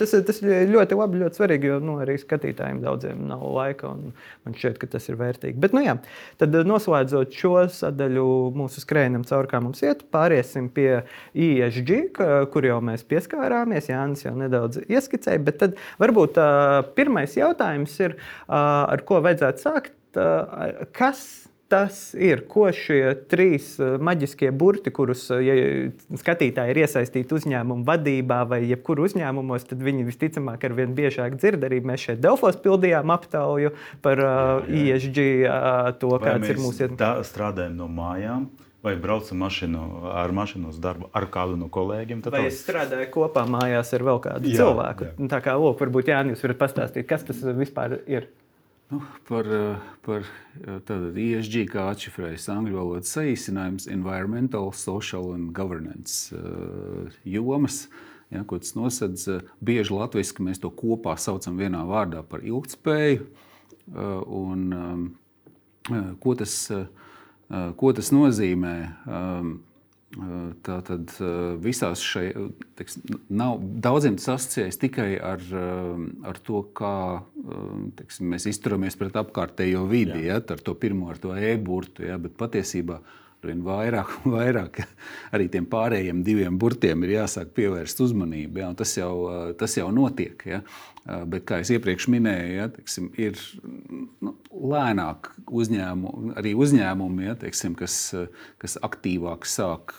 [0.00, 3.92] Tas, tas ir ļoti labi, ļoti svarīgi, jo nu, arī skatītājiem daudziem nav laika.
[4.44, 5.56] Man šķiet, ka tas ir vērtīgi.
[5.62, 5.94] Bet, nu, jā,
[6.40, 8.26] tad noslēdzot šo sadaļu
[8.58, 10.90] mūsu skrējumam, caur kā mums iet, pāriesim pie
[11.32, 11.94] ISG,
[12.52, 13.88] kur jau mēs pieskārāmies.
[13.88, 19.68] Jānis jau nedaudz ieskicēja, bet tad varbūt uh, pirmais jautājums ir, uh, ar ko vajadzētu
[19.68, 19.96] sākt.
[20.14, 25.54] Uh, kas tas ir, ko šie trīs eh, maģiskie burti, kurus eh, ja
[26.20, 31.64] skatītāji ir iesaistīti uzņēmumu vadībā vai jebkur uzņēmumos, tad viņi visticamāk ar vien biežāk dzird.
[31.66, 33.72] Arī mēs šeit Delfos pildījām aptauju
[34.04, 37.24] par uh, ISG, uh, to, vai kāds ir mūsu ietekme.
[37.26, 38.46] Strādājam no mājām.
[38.84, 42.20] Vai braucam mašīnu, ar mašīnu uz darbu ar kādu no kolēģiem?
[42.28, 45.06] Vai es strādāju kopā mājās ar vēl kādu jā, cilvēku?
[45.08, 45.28] Jā.
[45.32, 48.28] Tā kā, lūk, varbūt Jānis, jūs varat pastāstīt, kas tas vispār ir.
[48.92, 49.48] Nu, par
[50.04, 50.26] par
[50.84, 56.34] tādu ESG, kā atšifrējas angļu valodas saīsinājums, Environmental, Social and Governance
[57.24, 57.86] jomas.
[58.32, 59.28] Ja, ko tas nosedz?
[59.64, 63.28] Bieži latviešu mēs to kopā saucam vienā vārdā par ilgspēju.
[64.34, 64.66] Un,
[66.20, 66.56] ko, tas,
[67.80, 68.76] ko tas nozīmē?
[70.14, 71.10] Tātad
[71.62, 72.98] visās šajās
[73.34, 75.42] nav daudziem tas asociējas tikai ar,
[76.30, 76.94] ar to, kā
[77.98, 80.36] teksim, mēs izturamies pret apkārtējo vidi, Jā.
[80.36, 82.06] ja, ar to pirmo, ar to e-burtu.
[82.06, 83.00] Ja, bet patiesībā
[83.44, 84.80] vien vairāk un vairāk
[85.34, 88.62] arī tiem pārējiem diviem burtiem ir jāsāk pievērst uzmanību.
[88.62, 89.14] Ja, tas, jau,
[89.58, 90.46] tas jau notiek.
[90.46, 90.62] Ja.
[91.04, 93.36] Bet, kā jau iepriekš minēju, ja, teiksim, ir
[94.24, 97.98] nu, lēnāk uzņēmumi, arī uzņēmumi, ja, teiksim, kas,
[98.62, 99.98] kas aktīvāk sāk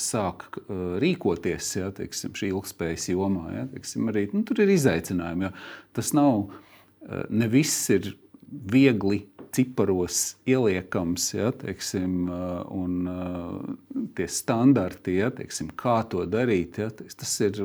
[0.00, 3.46] sāk uh, rīkoties ja, teiksim, šī ilgspējas jomā.
[3.56, 5.50] Ja, teiksim, arī, nu, tur ir izaicinājumi.
[5.50, 5.52] Ja.
[5.96, 8.14] Tas nav uh, ne viss ir
[8.48, 12.28] viegli ciparos ieliekams, ja, teiksim,
[12.72, 16.78] un tie standarti, ja, teiksim, kā to darīt.
[16.80, 17.60] Ja, tas, ir,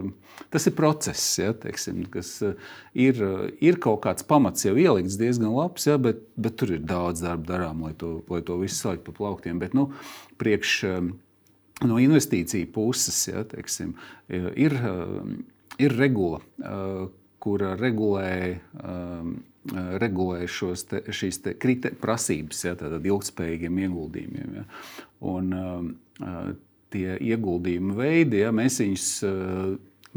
[0.51, 2.33] tas ir process, ja, teiksim, kas
[2.91, 3.21] ir,
[3.63, 7.53] ir kaut kāds pamats jau ielikts diezgan labs, ja, bet, bet tur ir daudz darba
[7.53, 9.63] darām, lai to, lai to visu salikt pa plauktiem.
[9.63, 9.89] Bet, nu,
[10.41, 10.75] priekš,
[11.85, 13.93] no investīciju puses ja, teiksim,
[14.29, 14.75] ir,
[15.77, 16.41] ir regula,
[17.43, 18.31] kura regulē,
[20.01, 24.55] regulē šos te, šīs te krite, prasības ja, ilgspējīgiem ieguldījumiem.
[24.61, 24.65] Ja.
[25.27, 25.53] Un,
[26.93, 29.11] tie ieguldījumu veidi, ja, mēs viņus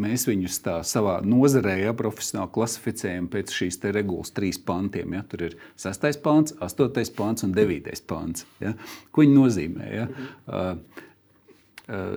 [0.00, 5.12] mēs viņus tā savā nozarē ja, profesionāli klasificējam pēc šīs regulas trīs pantiem.
[5.18, 5.26] Ja.
[5.28, 6.06] Tur ir 6.
[6.24, 7.02] pants, 8.
[7.18, 7.90] pants un 9.
[8.08, 8.46] pants.
[8.64, 8.72] Ja.
[9.12, 9.90] Ko viņi nozīmē?
[9.92, 10.06] Ja.
[10.46, 10.76] Uh, Eh,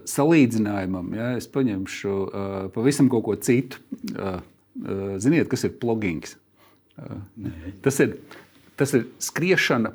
[0.09, 3.81] salīdzinājumam, ja es paņemšu uh, pavisam kaut ko citu.
[4.13, 4.41] Uh,
[5.21, 6.37] ziniet, kas ir plugins?
[7.85, 8.15] Tas ir,
[8.77, 9.91] tas ir skriešana,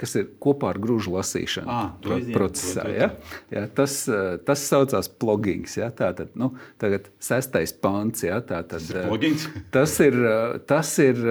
[0.00, 1.90] kas ir kopā ar grūžu lasīšanu ah,
[2.32, 2.86] procesā.
[2.94, 3.10] Ja?
[3.52, 3.96] Ja, tas,
[4.46, 5.76] tas saucās plugins.
[5.78, 5.90] Ja?
[5.94, 8.24] Tātad, nu, tagad sestais pants.
[8.26, 8.40] Ja?
[8.46, 8.86] Tātad,
[9.74, 10.18] tas, ir,
[10.70, 11.22] tas, ir,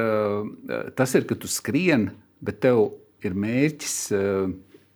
[0.99, 2.09] tas ir, ka tu skrien,
[2.43, 2.89] bet tev
[3.25, 3.97] ir mērķis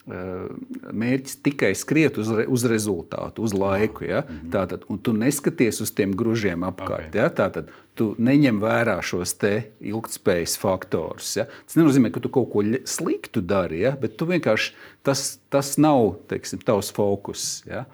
[0.03, 4.03] mērķis tikai skriet uz, re, uz rezultātu, uz laiku.
[4.03, 4.23] Ja?
[4.27, 4.51] Mm -hmm.
[4.51, 7.09] Tātad, un tu neskaties uz tiem gružiem apkārt.
[7.09, 7.21] Okay.
[7.21, 7.29] Ja?
[7.29, 9.37] Tātad, tu neņem vērā šos
[9.79, 11.37] ilgspējas faktorus.
[11.37, 11.45] Ja?
[11.45, 13.91] Tas nenozīmē, ka tu kaut ko sliktu dari, ja?
[13.91, 17.63] bet vienkārši tas, tas nav teiksim, tavs fokus.
[17.65, 17.85] Ja?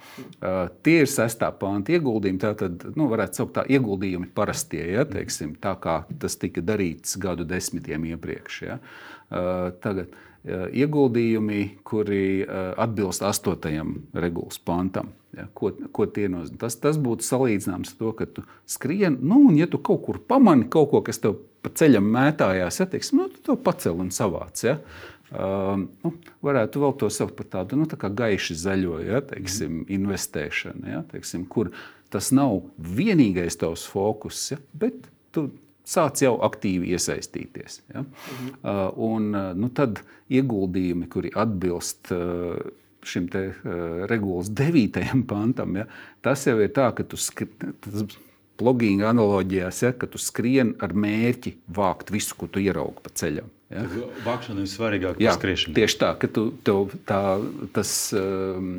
[0.42, 2.40] Uh, tie ir sestā pānta ieguldījumi.
[2.40, 5.06] Tātad, nu, varētu saukt tā ieguldījumi parastie, ja?
[5.06, 8.62] teiksim, tā kā tas tika darīts gadu desmitiem iepriekš.
[8.62, 8.80] Ja?
[9.30, 15.12] Uh, tagad, uh, ieguldījumi, kuri atbilst astotajam regulas pantam.
[15.38, 19.68] Ja, ko, ko tas, tas būtu salīdzināms ar to, ka tu skrieni, nu, un ja
[19.70, 23.44] tu kaut kur pamani kaut ko, kas tev pa ceļam mētājās, ja, teiksim, nu, tu
[23.46, 24.64] to pacel un savāc.
[24.66, 24.80] Ja.
[25.30, 30.88] Uh, nu, varētu vēl to saukt par tādu nu, tā gaišu zaļo ja, teiksim, investēšanu,
[30.90, 31.70] ja, teiksim, kur
[32.10, 35.52] tas nav vienīgais tavs fokus, ja, bet tu
[35.90, 37.82] sāc jau aktīvi iesaistīties.
[37.94, 38.06] Ja?
[38.06, 38.54] Mhm.
[38.62, 42.60] Uh, un, uh, nu, tad ieguldījumi, kuri atbilst uh,
[43.10, 43.46] šim te,
[44.12, 45.86] regulas devītajam pantam, ja?
[46.26, 47.48] tas jau ir tā, ka tu skri,
[47.80, 48.18] tas
[48.60, 53.48] plugīna analoģijās, ja, ka tu skrien ar mērķi vākt visu, ko tu ieraugi pa ceļam.
[53.70, 53.84] Ja.
[54.26, 55.76] Vākšana ir svarīgāka par skriešanu.
[55.78, 57.22] tieši tā, ka tu, tev tā,
[57.76, 58.72] tas um,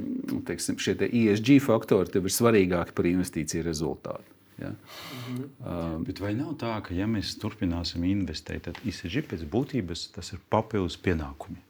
[0.49, 4.27] teiksim, šie te ESG faktori tev ir svarīgāki par investīciju rezultātu.
[4.61, 4.71] Ja.
[6.05, 10.43] Bet vai nav tā, ka, ja mēs turpināsim investēt, tad ICG pēc būtības tas ir
[10.53, 11.61] papildus pienākumi?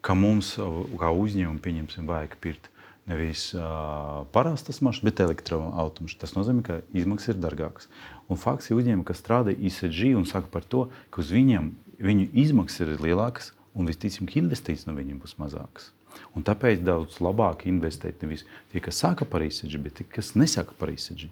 [0.00, 2.70] Ka mums, kā uzņēmumam, pieņemsim, vajag pirkt
[3.10, 6.20] nevis uh, parastas mašīnas, bet elektroautomašīnas.
[6.22, 7.90] Tas nozīmē, ka izmaksas ir dārgākas.
[8.30, 12.28] Un fakts ir uzņēmumi, kas strādā ICG un saka par to, ka uz viņiem viņu
[12.44, 15.90] izmaksas ir lielākas un visticamāk investīcijas no viņiem būs mazākas.
[16.34, 20.74] Un tāpēc daudz labāk investēt nevis tie, kas saka par ICG, bet tie, kas nesaka
[20.78, 21.28] par ICG.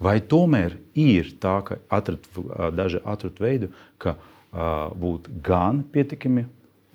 [0.00, 2.24] Vai tomēr ir tā, ka atrat,
[2.72, 3.68] daži atrod veidu,
[4.00, 6.46] ka uh, būt gan pietiekami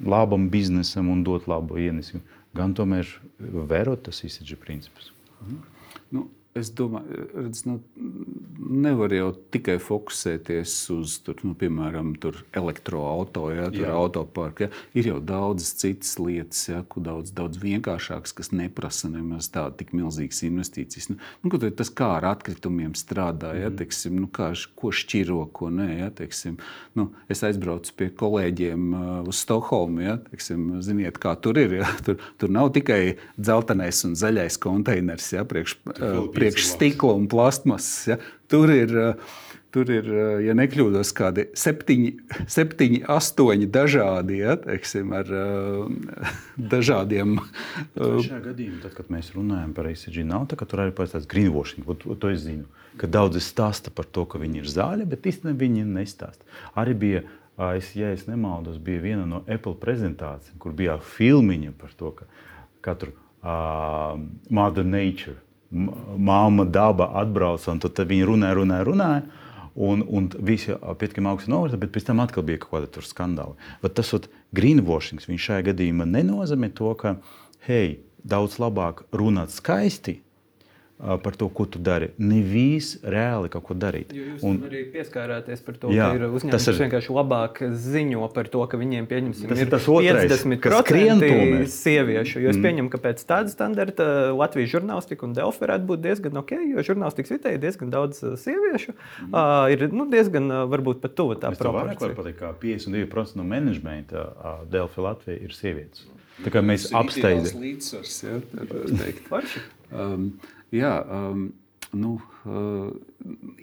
[0.02, 2.24] labam biznesam un dot labu ienesību,
[2.58, 5.12] gan tomēr vērot tas ICG principus?
[6.10, 7.74] Nu, Es domāju, redz, nu,
[8.56, 12.14] nevar jau tikai fokusēties uz, tur, nu, piemēram,
[12.56, 14.64] elektroautorātu, ja, tur autoparku.
[14.64, 14.70] Ja.
[14.96, 19.92] Ir jau daudzas citas lietas, ja, kur daudz, daudz vienkāršākas, kas neprasa nemaz tādu tik
[20.00, 21.10] milzīgas investīcijas.
[21.12, 23.76] Nu, nu, tas kā ar atkritumiem strādā, ja, Mhm.
[23.82, 25.90] teiksim, nu, kā, ko šķiro, ko nē.
[26.00, 26.56] Ja, teiksim,
[26.96, 30.06] nu, es aizbraucu pie kolēģiem uh, uz Stokholmu.
[30.08, 31.82] Ja, teiksim, ziniet, kā tur ir.
[31.84, 37.28] Ja, tur, tur nav tikai dzeltenais un zaļais konteiners ja, priekš, uh, priekš stikla un
[37.32, 38.08] plastmasas.
[38.08, 38.18] Ja.
[38.52, 39.36] Tur ir, uh,
[39.74, 42.12] tur ir, uh, ja nekļūdos, kādi septiņi,
[42.52, 46.30] septiņi astoņi dažādi, ja, teiksim, ar uh,
[46.76, 47.40] dažādiem.
[47.96, 51.16] Uh, šajā gadījumā, tad, kad mēs runājam par ICG, nav tā, ka tur arī ir
[51.16, 51.88] tāds greenwashing.
[52.04, 52.70] To, to es zinu,
[53.02, 56.46] ka daudzi stāsta par to, ka viņi ir zaļi, bet īstenībā viņi nestāsta.
[56.78, 57.26] Arī bija,
[57.74, 62.30] es, ja es nemaldos, bija viena no Apple prezentācijām, kur bija filmiņa par to, ka
[62.86, 64.20] katru uh,
[64.54, 65.40] Mother Nature,
[65.72, 69.26] māma daba atbrauca un tad viņi runāja, runāja, runāja.
[69.76, 73.58] Un, un visi pietiekami augstu novērtēja, bet pēc tam atkal bija kaut kāda skandāla.
[73.82, 74.14] Bet tas
[74.56, 77.18] greenwashing šajā gadījumā nenozīmē to, ka
[77.68, 80.22] hei, daudz labāk runāt skaisti
[80.98, 82.08] par to, ko tu dari.
[82.18, 84.14] Nevis reāli kaut ko darīt.
[84.16, 87.12] Jo jūs un, arī pieskārāties par to, Jā, ka ir uzņēmumi, tas kas ir- vienkārši
[87.18, 91.28] labāk ziņo par to, ka viņiem pieņemsim, Tas ir ir tas otrais, kas skrien 50%
[91.36, 91.68] tomēr.
[91.68, 92.40] sieviešu.
[92.46, 96.52] Jo es pieņemu, ka pēc tāda standarta Latvijas žurnālistika un Delfa varētu būt diezgan ok,
[96.72, 98.96] jo žurnālistikas vidē ir diezgan daudz sieviešu.
[99.30, 102.16] Uh, ir nu, diezgan varbūt pat tuvu tā tev vairāk proporcija.
[102.16, 106.08] pateikt, ka 52% no menedžmenta uh, Delfi Latvijā ir sievietes.
[106.44, 107.62] Tā kā mēs apsteidzam.
[107.64, 108.16] līdzsvars.
[108.24, 109.60] Ja, tā var teikt.
[109.92, 110.34] Um,
[110.74, 111.50] jā, um,
[111.96, 112.92] nu, uh,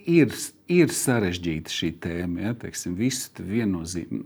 [0.09, 0.33] ir,
[0.73, 2.47] ir sarežģīta šī tēma.
[2.47, 4.23] Ja, teiksim, visu viennozīm,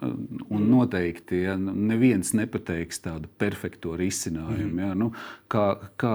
[0.47, 4.85] un noteikti ja, nu, neviens nepateiks tādu perfekto risinājumu.
[4.85, 5.11] Ja, nu,
[5.53, 5.67] kā,
[6.01, 6.15] kā,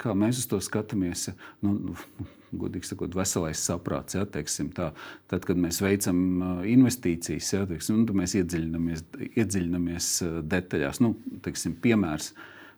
[0.00, 1.28] kā mēs uz to skatāmies?
[1.64, 4.14] Nu, nu, Godīgi sakot, veselais saprāts.
[4.14, 4.92] Ja, teiksim, tā,
[5.30, 11.02] tad, kad mēs veicam uh, investīcijas, ja, teiksim, tad mēs iedziļinamies, iedziļinamies uh, detaļās.
[11.02, 12.30] Nu, teiksim, piemērs,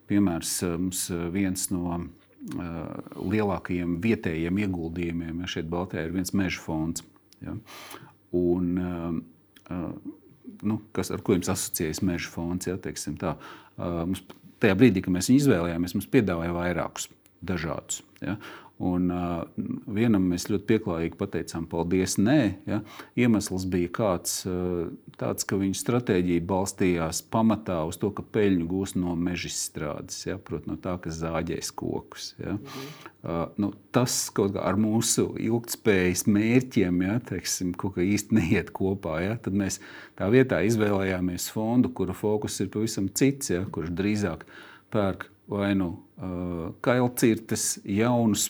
[0.09, 1.03] piemērs uh, mums
[1.35, 2.07] viens no uh,
[2.55, 7.03] lielākajiem vietējiem ieguldījumiem ja, šeit Baltijā ir viens meža fonds.
[7.43, 7.57] Ja.
[8.37, 9.17] Un, uh,
[9.73, 9.89] uh,
[10.63, 12.69] nu, kas, ar ko jums asociējas meža fonds?
[12.69, 14.23] Ja, tā, uh, mums,
[14.63, 17.09] tajā brīdī, kad mēs viņu izvēlējāmies, mums piedāvāja vairākus
[17.45, 18.01] dažādus.
[18.23, 18.37] Ja.
[18.77, 19.45] Un, uh,
[19.89, 22.13] vienam mēs ļoti pieklājīgi pateicām, paldies.
[22.21, 22.77] Nē, ja.
[23.17, 28.93] Iemesls bija kāds, uh, tāds, ka viņu stratēģija balstījās pamatā uz to, ka peļņu gūs
[28.99, 32.27] no meža izstrādes, ja, proti, no tā, kas zāģēs kokus.
[32.37, 32.53] Ja.
[33.25, 39.15] Uh, nu, tas kaut kā ar mūsu ilgspējas mērķiem ja, teiksim, īsti neiet kopā.
[39.25, 39.39] Ja.
[39.41, 39.79] Tad mēs
[40.19, 44.45] tā vietā izvēlējāmies fondu, kura fokus ir pavisam cits, ja, kurš drīzāk
[44.93, 45.87] pērk vai nu
[46.19, 48.49] uh, kailcirtes, jaunus,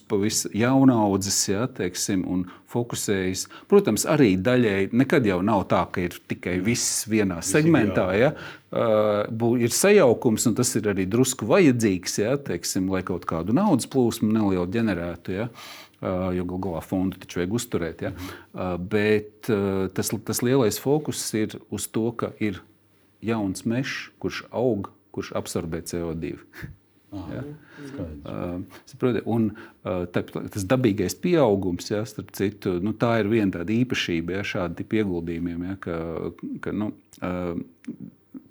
[0.53, 3.45] jaunaudzes, ja, teiksim, un fokusējas.
[3.69, 8.07] Protams, arī daļēji nekad jau nav tā, ka ir tikai viss vienā segmentā.
[8.17, 8.31] Ja,
[8.73, 13.89] uh, ir sajaukums, un tas ir arī drusku vajadzīgs, ja, teiksim, lai kaut kādu naudas
[13.93, 15.37] plūsmu nelielu ģenerētu.
[15.37, 15.51] Ja.
[15.97, 18.03] Uh, jo galu galā fondu taču vajag uzturēt.
[18.05, 18.11] Ja?
[18.53, 22.61] Uh, bet uh, tas, tas lielais fokus ir uz to, ka ir
[23.25, 26.37] jauns mežs, kurš aug, kurš absorbē CO2.
[27.11, 27.43] Ja?
[28.27, 29.47] Uh, saproti, un,
[29.85, 34.43] uh, tā, tas dabīgais pieaugums, ja, starp citu, nu, tā ir viena tāda īpašība ja,
[34.47, 35.63] šāda tipa ieguldījumiem.
[35.69, 35.97] Ja, ka,
[36.63, 36.91] ka, nu,
[37.21, 37.55] uh,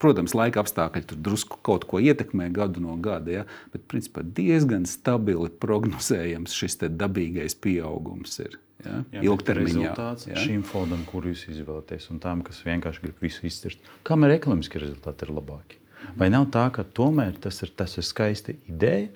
[0.01, 4.89] protams, laika apstākļi tur drusku kaut ko ietekmē gadu no gada, ja, bet principā diezgan
[4.89, 8.61] stabili prognozējams šis dabīgais pieaugums ir.
[8.85, 9.89] Ja, Jā, ilgtermiņā.
[9.89, 10.37] Rezultāts ja.
[10.39, 15.27] šim fondam, kur jūs izvēlaties, un tām, kas vienkārši grib visu izcirst, kamēr ekonomiskie rezultāti
[15.27, 15.81] ir labāki.
[16.17, 19.11] Vai nav tā, ka tomēr tas ir, tas ir skaisti ideja,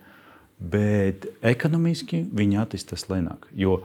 [0.60, 3.46] bet ekonomiski viņi attīstās lēnāk?
[3.56, 3.80] Jo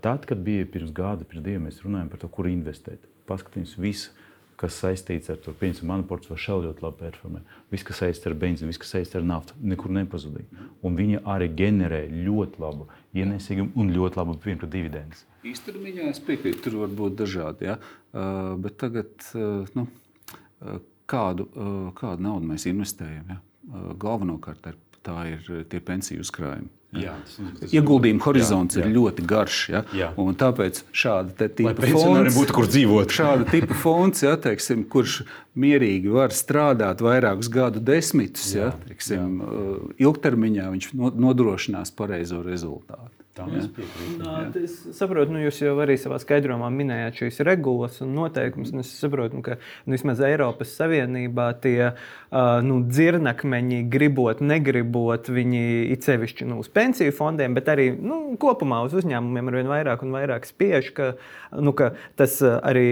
[0.00, 3.04] Tad, kad bija pirms gada, pirms diviem, mēs runājām par to, kur investēt.
[3.28, 4.24] Paskatīsimies, visu,
[4.58, 7.42] kas saistīts ar to, piemēram, manu portfeli šeit ļoti labi performē.
[7.70, 10.66] Viss, kas saistīts ar benzīnu, viss, kas saistīts ar naftu, nekur nepazudīja.
[10.82, 15.22] Un viņi arī ģenerē ļoti labu ienesīgumu un ļoti labu pirmkārt dividendus.
[15.46, 17.70] Īstermiņā es piekrītu, tur var būt dažādi.
[17.70, 17.78] Ja?
[18.10, 19.86] Uh, bet tagad, uh, nu,
[20.66, 20.82] uh,
[21.98, 23.34] kādu naudu mēs investējam?
[23.34, 23.40] Ja?
[23.70, 24.72] Uh, galvenokārt
[25.04, 26.70] tā ir tie pensiju uzkrājumi.
[26.94, 28.88] Jā, tas, tas Ieguldījuma horizonts jā, jā.
[28.88, 29.56] ir ļoti garš.
[29.72, 29.80] Ja?
[29.96, 30.10] Jā.
[30.38, 33.14] Tāpēc šāda tipa fonds, būtu, kur dzīvot.
[33.14, 35.22] šāda tipa fonds, ja, teiksim, kurš
[35.58, 39.74] mierīgi var strādāt vairākus gadu desmitus, jā, ja, teiksim, jā.
[40.06, 43.23] ilgtermiņā viņš nodrošinās pareizo rezultātu.
[43.34, 44.52] Tā mēs piekrītam.
[44.60, 48.70] Es saprotu, nu, jūs jau arī savā skaidrojumā minējāt šīs regulas un noteikumus.
[48.78, 51.96] Es saprotu, ka nu, vismaz Eiropas Savienībā tie uh,
[52.62, 55.64] nu, dzirnakmeņi, gribot, negribot, viņi
[55.96, 60.06] it sevišķi nu, uz pensiju fondiem, bet arī nu, kopumā uz uzņēmumiem ar vien vairāk
[60.06, 61.10] un vairāk spiež, ka,
[61.58, 62.86] nu, ka tas arī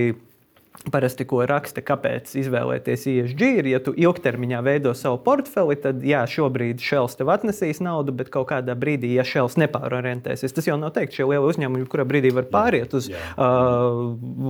[0.91, 6.25] Parasti, ko raksta, kāpēc izvēlēties ESG, ir, ja tu ilgtermiņā veido savu portfeli, tad, jā,
[6.27, 10.91] šobrīd šels tev atnesīs naudu, bet kaut kādā brīdī, ja šels nepārorientēsies, tas jau nav
[10.97, 13.21] teikt, šie lielie uzņēmumi, kurā brīdī var pāriet uz jā.
[13.37, 14.03] uh,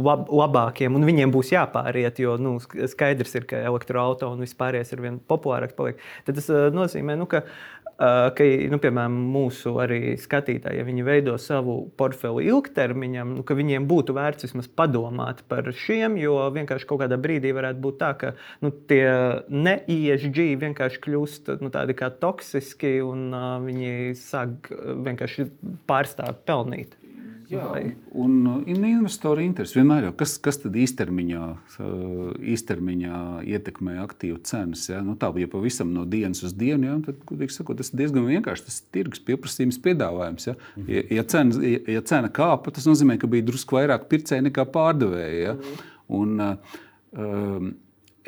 [0.08, 5.04] lab, labākiem, un viņiem būs jāpāriet, jo nu, skaidrs ir, ka elektroautorāta un vispārējais ir
[5.04, 5.76] vien populārāks.
[5.76, 6.00] Paliek.
[6.24, 7.44] Tad tas uh, nozīmē, nu, ka
[7.98, 9.74] ka, nu, piemēram, mūsu
[10.22, 15.68] skatītāji, ja viņi veido savu portfeli ilgtermiņam, nu, ka viņiem būtu vērts vismaz padomāt par
[15.84, 18.32] šiem, jo vienkārši kaut kādā brīdī varētu būt tā, ka
[18.64, 19.04] nu, tie
[19.48, 24.72] ne-ESG vienkārši kļūst nu, tādi kā toksiski un uh, viņi sāk
[25.06, 25.48] vienkārši
[25.90, 26.98] pārstāvēt pelnīt.
[27.52, 27.66] Jā,
[28.16, 31.42] un, un investoru interesi vienmēr jau kas, kas tad īstermiņā,
[32.54, 33.18] īstermiņā
[33.52, 34.86] ietekmē aktīvu cenas.
[34.88, 35.02] Ja?
[35.04, 36.88] Nu, tā bija pavisam no dienas uz dienu.
[36.88, 36.96] Ja?
[37.04, 38.66] Tad, sakot, tas ir diezgan vienkārši.
[38.68, 40.48] Tas ir tirgus pieprasījums, piedāvājums.
[40.48, 40.56] Ja,
[40.88, 44.66] ja, ja, cena, ja, ja cena kāpa, tas nozīmē, ka bija drusku vairāk pircēji nekā
[44.72, 45.42] pārdevēji.
[45.44, 45.56] Ja?
[46.16, 46.38] Un,
[47.12, 47.72] um,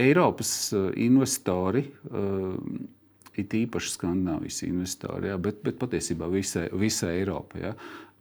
[0.04, 0.56] Eiropas
[1.00, 1.88] investori.
[2.10, 2.90] Um,
[3.34, 7.64] It īpaši Skandinavijas investori, ja, bet, bet patiesībā visai, visai Eiropai.
[7.64, 7.72] Ja.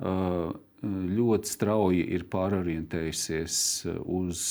[0.02, 3.58] Uh, ļoti strauji ir pārorientējusies
[4.04, 4.42] uz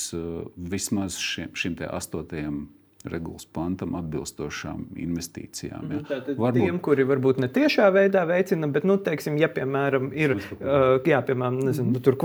[0.57, 2.64] vismaz šim, šim astotajam
[3.09, 5.88] regulas pantam atbilstošām investīcijām.
[5.91, 6.01] Ja.
[6.07, 6.61] Tātad varbūt...
[6.61, 11.19] tiem, kuri varbūt ne tiešā veidā veicina, bet, nu, teiksim, ja, piemēram, ir uh, jā,
[11.27, 12.19] piemēram, nezinu, nu, tur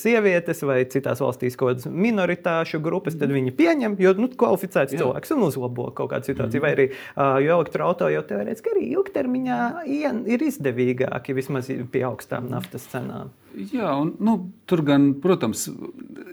[0.00, 5.02] sievietes vai citās valstīs kaut kādas minoritāšu grupas, tad viņi pieņem, jo nu, kvalificēts jā.
[5.02, 6.60] cilvēks un uzlabo kaut kādu situāciju.
[6.60, 6.64] Mm.
[6.64, 9.60] Vai arī uh, jo elektroautorāta jau teorētiski arī ilgtermiņā
[10.30, 13.34] ir izdevīgāki vismaz pie augstām naftas cenām.
[13.50, 14.36] Jā, un, nu,
[14.70, 15.66] tur gan, protams,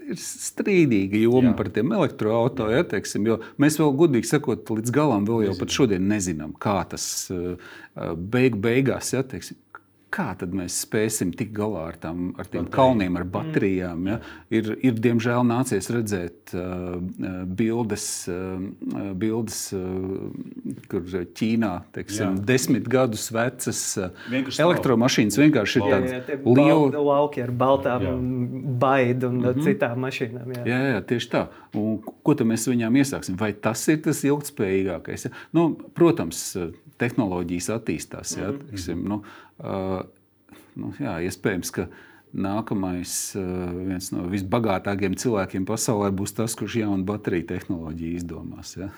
[0.08, 1.56] ir strīdīga joma Jā.
[1.58, 2.76] par tiem elektroautoriem.
[2.78, 3.26] Ja, teiksim,
[3.60, 7.06] mēs vēl, godīgi sakot, līdz galam vēl jau pat šodien nezinām, kā tas
[8.32, 9.58] beig, beigās ja, teiksim,
[10.12, 12.74] kā tad mēs spēsim tikt galā ar, tam, ar tiem Baterija.
[12.74, 14.06] kalniem, ar baterijām?
[14.08, 14.16] Ja?
[14.54, 16.96] Ir, ir diemžēl nācies redzēt uh,
[17.58, 20.30] bildes, uh, bildes uh,
[20.90, 28.08] kur Ķīnā teiksim, desmit gadus vecas uh, elektromašīnas vienkārši ir tādas lielas lauki ar baltām
[28.80, 29.64] baidām un mm -hmm.
[29.66, 30.52] citām mašīnām.
[30.56, 30.66] Jā.
[30.66, 31.46] Jā, jā, tieši tā.
[31.76, 33.36] Un, ko tad mēs viņām iesāksim?
[33.40, 35.28] Vai tas ir tas ilgspējīgākais?
[35.28, 35.30] Ja?
[35.52, 36.56] Nu, protams,
[36.98, 38.38] tehnoloģijas attīstās.
[38.38, 38.48] Ja?
[38.48, 38.70] Mm -hmm.
[38.70, 41.88] Teiksim, nu, Uh, nu, jā, iespējams, ka
[42.28, 48.74] nākamais uh, viens no visbagātākajiem cilvēkiem pasaulē būs tas, kurš jaunu bateriju tehnoloģiju izdomās.
[48.76, 48.90] Ja?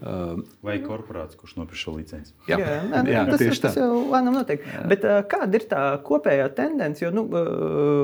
[0.00, 2.32] Uh, Vai korporācija, kurš nopirks šo licenci?
[2.48, 3.72] Jā, jā, nē, jā tas, tieši tas tā.
[3.72, 4.68] Tas jau lēnām notiek.
[4.88, 7.04] Bet, uh, kāda ir tā kopējā tendence?
[7.04, 7.40] Jo, nu, uh,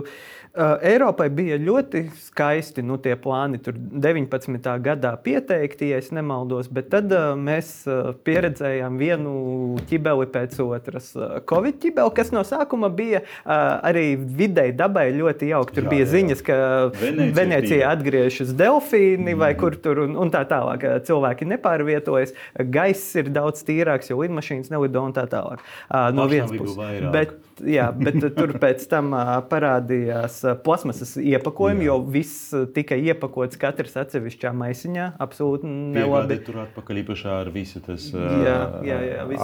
[0.06, 0.12] Uh,
[0.56, 4.68] Eiropai bija ļoti skaisti nu, tie plāni, tur 19.
[4.84, 9.32] gadā pieteikti, ja nemaldos, bet tad uh, mēs uh, pieredzējām vienu
[9.90, 11.10] ķibeli pēc otras.
[11.48, 15.74] Covid ķibeli, kas no sākuma bija arī videi dabai ļoti jauki.
[15.76, 16.10] Tur jā, bija jā.
[16.14, 16.58] ziņas, ka
[17.00, 19.40] Venecija, Venecija atgriežas Delfīni mm.
[19.42, 20.86] vai kur tur un, un tā tālāk.
[21.06, 22.34] Cilvēki nepārvietojas,
[22.72, 25.64] gaiss ir daudz tīrāks, jo lidmašīnas nelido un tā tālāk.
[26.16, 26.78] No vienas puses.
[27.14, 29.14] Bet, jā, bet tur pēc tam
[29.50, 31.90] parādījās plasmasas iepakojumu, jā.
[31.90, 35.08] jo viss tika iepakots katrs atsevišķā maisiņā.
[35.22, 36.38] Absolūti nelabi.
[36.46, 38.08] Tur atpakaļ īpaši ar visu tas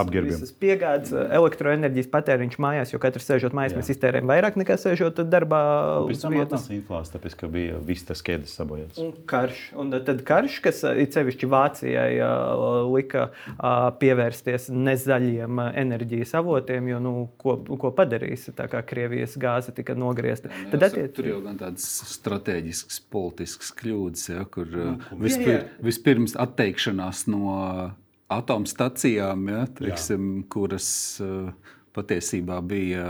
[0.02, 0.44] apģērbiem.
[0.62, 3.82] Piegādes, elektroenerģijas patēriņš mājās, jo katrs sēžot mājās, jā.
[3.82, 5.62] mēs iztērējam vairāk nekā sēžot darbā.
[6.10, 9.00] Pēc tam tas inflācija, tāpēc, ka bija viss tas ķēdes sabojāts.
[9.02, 9.64] Un karš.
[9.78, 12.10] Un tad karš, kas it sevišķi Vācijai
[12.92, 13.28] lika
[14.02, 20.52] pievērsties nezaļiem enerģijas avotiem, jo, nu, ko, ko padarīs, tā kā Krievijas gāze tika nogriezta.
[20.74, 21.14] Tad, attiec...
[21.16, 25.82] Tur jau gan tādas strateģiskas, politiskas kļūdas, ja, kur nu, vispir, jā, jā.
[25.88, 27.56] vispirms atteikšanās no
[28.32, 30.88] atomstacijām, ja, teiksim, kuras
[31.96, 33.04] patiesībā bija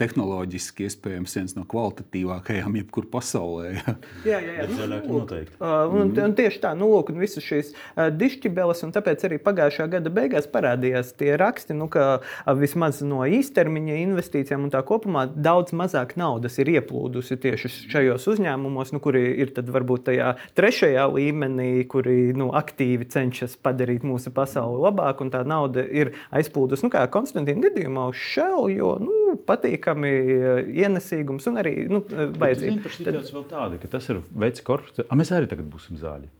[0.00, 3.74] tehnoloģiski iespējams viens no kvalitatīvākajiem jebkur pasaulē.
[3.74, 3.94] Ja.
[4.34, 4.64] Jā, jā, jā.
[4.78, 5.56] Zaļāk Nu, noteikti.
[5.60, 7.72] Uh, un, un tieši tā, nu, lūk, un visas šīs
[8.16, 12.22] dišķibeles, un tāpēc arī pagājušā gada beigās parādījās tie raksti, nu, ka
[12.58, 18.94] vismaz no īstermiņa investīcijām un tā kopumā daudz mazāk naudas ir ieplūdusi tieši šajos uzņēmumos,
[18.94, 24.82] nu, kuri ir tad varbūt tajā trešajā līmenī, kuri nu, aktīvi cenšas padarīt mūsu pasauli
[24.86, 30.14] labāku, un tā nauda ir aizplūdusi, nu, kā Konstantīna gadījumā, uz šelu, jo nu, patīkami
[30.36, 32.00] uh, ienesīgums un arī nu,
[32.40, 32.94] vajadzība.
[33.10, 34.64] Tas vēl tāda, ka tas ir veids.
[34.64, 36.30] A, mēs arī tagad būsim zāļi.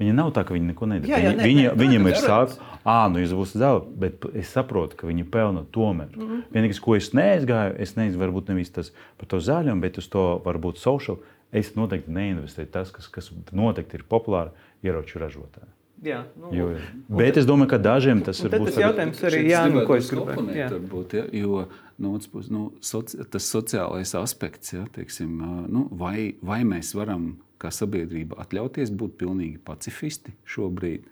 [0.00, 1.10] Viņi nav tā, ka viņi neko nedara.
[1.10, 2.56] Jā, jā, nē, viņi, nē, viņiem ir sākums,
[2.88, 6.08] ah, nu jūs būsiet zāle, bet es saprotu, ka viņi pelna tomēr.
[6.16, 6.40] Mm -hmm.
[6.54, 8.90] Vienīgais, ko es neaizgāju, es neizgāju varbūt nevis tas
[9.20, 11.20] par to zāļiem, bet uz to varbūt social.
[11.52, 14.50] Es noteikti neinvestēju tas, kas, kas noteikti ir populāri
[14.82, 15.68] ieroču ražotāji.
[16.02, 16.66] Jā, nu, Jo,
[17.14, 20.46] bet es domāju, ka dažiem tas ir tas jautājums arī Jānis, gribētu ko es gribēju.
[20.58, 20.66] Jā.
[20.72, 21.62] Varbūt, ja, jo
[22.02, 25.38] no otras puses, nu, soci, tas sociālais aspekts, ja, teiksim,
[25.70, 31.06] nu, vai, vai mēs varam kā sabiedrība atļauties būt pilnīgi pacifisti šobrīd?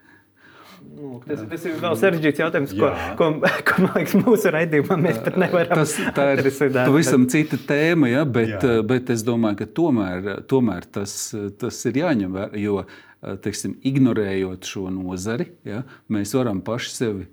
[0.81, 3.11] Nu, tas, tas ir vēl sarežģīts jautājums, ko, Jā.
[3.19, 3.27] ko,
[3.69, 8.57] ko liekas, mūsu raidījumā mēs pat nevaram Tas tā ir pavisam cita tēma, ja, bet,
[8.57, 8.81] Jā.
[8.89, 11.15] bet es domāju, ka tomēr, tomēr tas,
[11.61, 12.85] tas ir jāņem vērā.
[13.21, 17.27] Jo teiksim, ignorējot šo nozari, ja, mēs varam paši sevi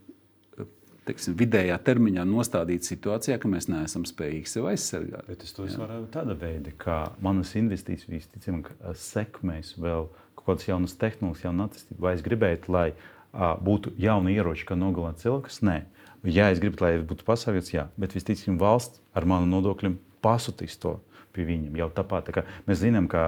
[1.07, 5.27] teiksim, vidējā termiņā nostādīt situācijā, ka mēs neesam spējīgi sevi aizsargāt.
[5.29, 10.97] Bet es to varu tādā veidā, ka manas investīcijas visticamāk sekmēs vēl kaut kādas jaunas
[10.99, 12.01] tehnoloģijas, jaunu attīstību.
[12.03, 15.61] Vai es gribētu, lai uh, būtu jauni ieroči, kā nogalināt cilvēkus?
[15.67, 15.79] Nē.
[16.27, 20.97] Jā, es gribu, lai būtu pasargāts, jā, bet visticamāk valsts ar manu nodokļiem pasūtīs to.
[21.37, 22.31] Pie viņiem jau tāpat.
[22.33, 23.21] Tā mēs zinām, ka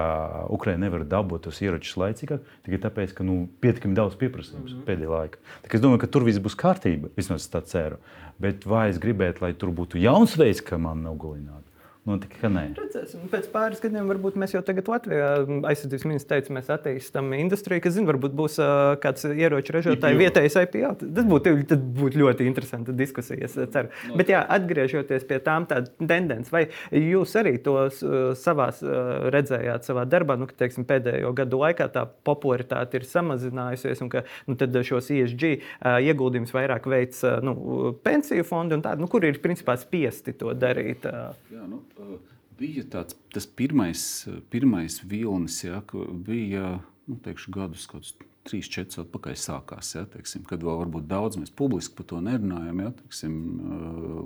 [0.49, 4.88] Ukraiņa nevar dabūt tos ieročus laicīgāk, tikai tāpēc, ka nu, pietiekami daudz pieprasījums mm -hmm.
[4.89, 5.43] pēdējā laikā.
[5.64, 7.14] Tā Es domāju, ka tur viss būs kārtībā.
[7.16, 8.01] Vismaz tā ceru.
[8.39, 11.69] Bet vai es gribētu, lai tur būtu jauns veids, kā man nogalināt?
[12.18, 12.64] Tikai ka nē.
[12.78, 13.28] Redzēsim.
[13.32, 15.30] Pēc pāris gadiem varbūt mēs jau tagad Latvijā
[15.70, 20.24] aizsardzības ministrs teica, mēs attīstām industriju, kas, zina, varbūt būs uh, kāds ieroču ražotājs IPO.
[20.24, 20.91] vietējais IPO.
[21.03, 23.93] Tas būtu, tad būtu ļoti interesanti diskusija, es ceru.
[24.18, 29.88] Bet jā, atgriežoties pie tām tādas tendences, vai jūs arī to uh, savās uh, redzējāt
[29.89, 34.57] savā darbā, nu, ka teiksim, pēdējo gadu laikā tā popularitāte ir samazinājusies un ka nu,
[34.89, 39.41] šos ESG uh, ieguldījumus vairāk veids uh, nu, pensiju fondi un tādi, nu, kur ir
[39.43, 41.05] principā spiesti to darīt.
[41.10, 41.36] Uh.
[41.53, 41.82] Jā, nu,
[42.60, 44.02] bija tāds, tas pirmais,
[44.52, 45.82] pirmais vilnis, ja,
[46.26, 46.80] bija
[47.10, 48.16] nu, teikšu, gadus, kaut kāds
[48.50, 49.93] trīs, četrus atpakaļ sākās.
[49.97, 53.82] Ja, teiksim, kad vēl varbūt daudz mēs publiski par to nerunājam, ja, teiksim, ā,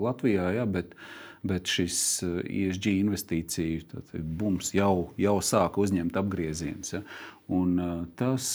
[0.07, 0.93] Latvijā, ja, bet,
[1.45, 1.97] bet šis
[2.43, 6.95] ESG investīciju tātad bums jau, jau sāka uzņemt apgriezienus.
[6.97, 7.03] Ja,
[7.53, 7.75] un,
[8.19, 8.45] tas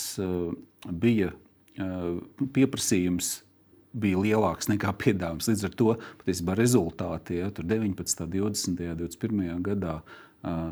[0.88, 1.90] bija ā,
[2.56, 3.38] pieprasījums
[4.00, 5.50] bija lielāks nekā piedāvājums.
[5.50, 5.92] Līdz ar to
[6.22, 10.00] patiesībā rezultāti ja, tur 19, 20, 21 gadā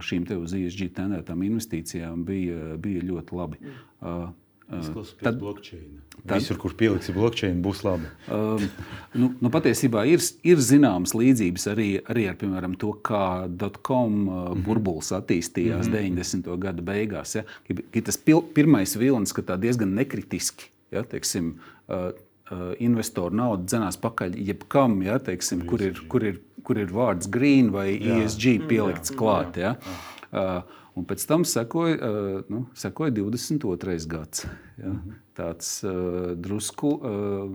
[0.07, 3.63] šīm te uz ISG tendētām investīcijām bija, bija ļoti labi.
[4.01, 4.19] Ā,
[4.67, 6.03] Izklausās tad- blockchain.
[6.27, 8.09] Visur, kur pieliksi blockchain, būs labi.
[8.37, 8.63] Um,
[9.15, 14.49] nu, nu, patiesībā ir, ir zināmas līdzības arī, arī ar piemēram, to, kā dotcom uh,
[14.67, 16.17] burbulis attīstījās mm -hmm.
[16.19, 16.57] 90.
[16.59, 17.37] gada beigās.
[17.39, 17.45] Ja?
[17.69, 21.55] Ka- Tas pil, pirmais vilnis, ka tā diezgan nekritiski ja, teiksim,
[21.89, 22.11] uh, uh,
[22.79, 27.73] investoru nauda dzenās pakaļ jebkam, ja, teiksim, kur, ir, kur, ir, kur ir vārds green
[27.75, 28.21] vai jā.
[28.23, 29.19] ESG pielikts jā.
[29.19, 29.59] klāt.
[29.59, 29.75] Ja.
[30.31, 30.61] Uh,
[30.97, 33.97] Un pēc tam sekoja, uh, nu, sekoja 22.
[34.09, 34.47] gads.
[34.81, 34.95] Ja.
[35.37, 37.51] Tāds uh, drusku uh,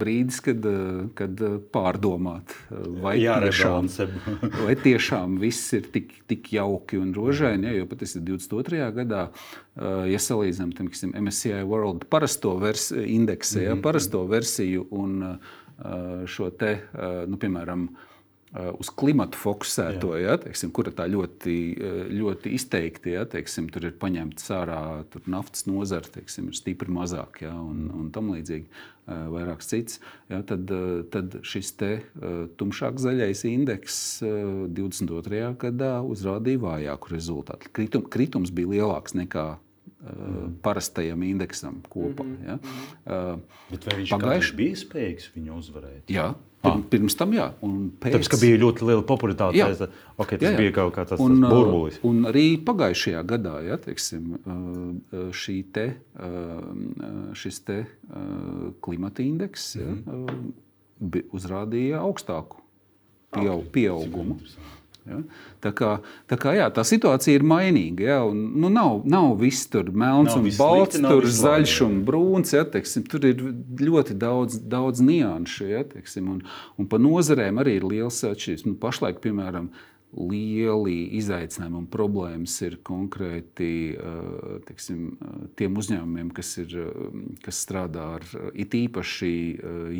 [0.00, 1.38] brīdis, kad, uh, kad
[1.74, 4.08] pārdomāt, vai tiešām, Jārebalansē.
[4.66, 7.70] vai tiešām viss ir tik, tik jauki un rožaini.
[7.70, 8.82] Ja, jo pat tas ir 22.
[8.98, 9.28] gadā,
[10.10, 10.74] ja salīdzinām
[11.12, 15.22] MSCI World parasto versi, indeksu, ja, parasto versiju un
[16.26, 16.78] šo te,
[17.28, 17.90] nu, piemēram,
[18.78, 23.96] uz klimatu fokusēto, ja, teiksim, kura tā ļoti, uh, ļoti izteikti ja, teiksim, tur ir
[24.00, 24.82] paņemts ārā
[25.12, 28.68] tur naftas nozara, teiksim, ir stipri mazāk ja, un, un tam līdzīgi.
[28.70, 30.00] uh, Vairāks cits,
[30.32, 35.44] ja, tad, uh, tad šis te uh, tumšāk zaļais indeks uh, 22.
[35.66, 37.70] gadā uzrādīja vājāku rezultātu.
[37.76, 42.26] Kritum, kritums bija lielāks nekā uh, parastajam indeksam kopā.
[42.46, 42.58] Ja.
[43.04, 43.38] Uh,
[43.70, 44.58] Bet vai viņš Pagājuši...
[44.58, 46.12] bija spējīgs viņu uzvarēt?
[46.12, 46.30] jā,
[46.62, 47.46] pirms, pirms tam jā.
[47.62, 49.56] Un pēc, Tāpēc, ka bija ļoti liela popularitāte.
[49.58, 49.68] Jā.
[49.70, 49.88] Jā.
[50.18, 51.98] Okay, tas Jā, jā, bija kaut kāds tāds un, uh, burbulis.
[52.08, 55.86] Un arī pagājušajā gadā ja, teiksim, uh, šī te,
[56.18, 60.22] uh, šis te uh, klimata indeks ja, Mhm.
[60.24, 60.30] uh,
[61.00, 62.62] bi- uzrādīja augstāku
[63.36, 64.38] pieaug, pieaugumu.
[65.06, 65.20] Ja?
[65.64, 65.90] Tā, kā,
[66.30, 68.06] tā, kā, jā, tā situācija ir mainīga.
[68.06, 68.20] Ja?
[68.28, 72.54] Un, nu, nav, nav viss tur melns Nav un balts, slikti, tur zaļš un brūns.
[72.56, 72.66] Ja?
[72.76, 73.42] Teiksim, tur ir
[73.82, 75.68] ļoti daudz, daudz nianšu.
[75.72, 75.84] Ja?
[75.90, 76.40] Teiksim, un,
[76.76, 78.66] un pa nozarēm arī ir liels atšķirības.
[78.68, 79.70] Nu, pašlaik, piemēram,
[80.16, 87.60] lieli izaicinājumi un problēmas ir konkrēti eh, teiksim, eh, tiem uzņēmumiem, kas, ir, eh, kas
[87.66, 89.34] strādā ar it īpaši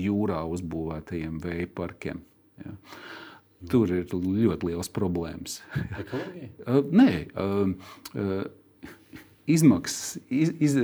[0.06, 2.22] jūrā uzbūvētajiem vēja parkiem.
[2.64, 2.76] Ja.
[3.70, 5.60] Tur ir ļoti liels problēmas.
[6.02, 6.52] Ekoloģija?
[6.66, 7.74] Uh, Nē, um,
[8.18, 8.46] uh,
[9.46, 10.76] izmaksas, iz, iz,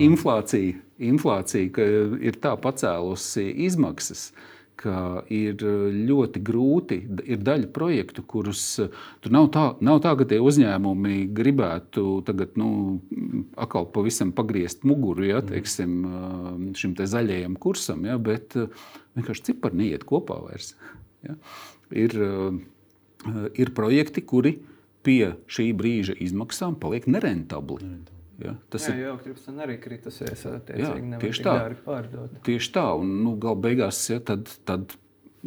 [0.00, 1.84] inflācija, inflācija ka
[2.24, 4.30] ir tā pacēlusi izmaksas.
[4.78, 7.00] ka Ir ļoti grūti.
[7.26, 12.54] Ir daļa projektu, kurus uh, tur nav tā, nav tā ka tie uzņēmumi gribētu tagad,
[12.60, 13.00] nu,
[13.58, 18.70] atkal pavisam pagriezt muguru ja, teiksim, uh, šim te zaļajam kursam, ja, bet uh,
[19.18, 20.76] vienkārši cipari neiet kopā vairs.
[21.26, 21.34] Ja.
[21.96, 24.58] Ir, uh, ir projekti, kuri
[25.06, 27.92] pie šī brīža izmaksām paliek nerentabli.
[28.38, 30.44] Ja, tas Jā, ir jau kriptona arī kritusies.
[30.44, 31.54] Jā, attiecīgi, nevar tieši tā.
[31.82, 32.38] pārdot.
[32.46, 34.94] tieši tā, un nu, galu beigās ja, tad, tad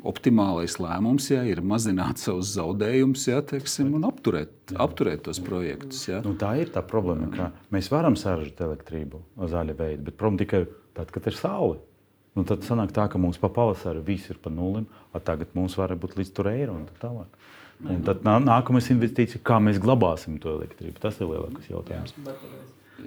[0.07, 6.03] optimālais lēmums ja, ir mazināt savus zaudējumus ja, teiksim, un apturēt, apturēt tos projektus.
[6.09, 6.19] Ja.
[6.25, 10.63] Nu, tā ir tā problēma, ka mēs varam saražot elektrību zaļa veida, bet problēma tikai
[10.97, 11.79] tad, kad ir saule.
[12.35, 14.85] Nu, tad sanāk tā, ka mums pa pavasari viss ir pa nulim,
[15.27, 17.39] tagad mums var būt līdz tur eiro un tā tālāk.
[17.81, 20.99] Un tad nā- nākamais investīcija, kā mēs glabāsim to elektrību.
[21.01, 22.13] Tas ir lielākais jautājums.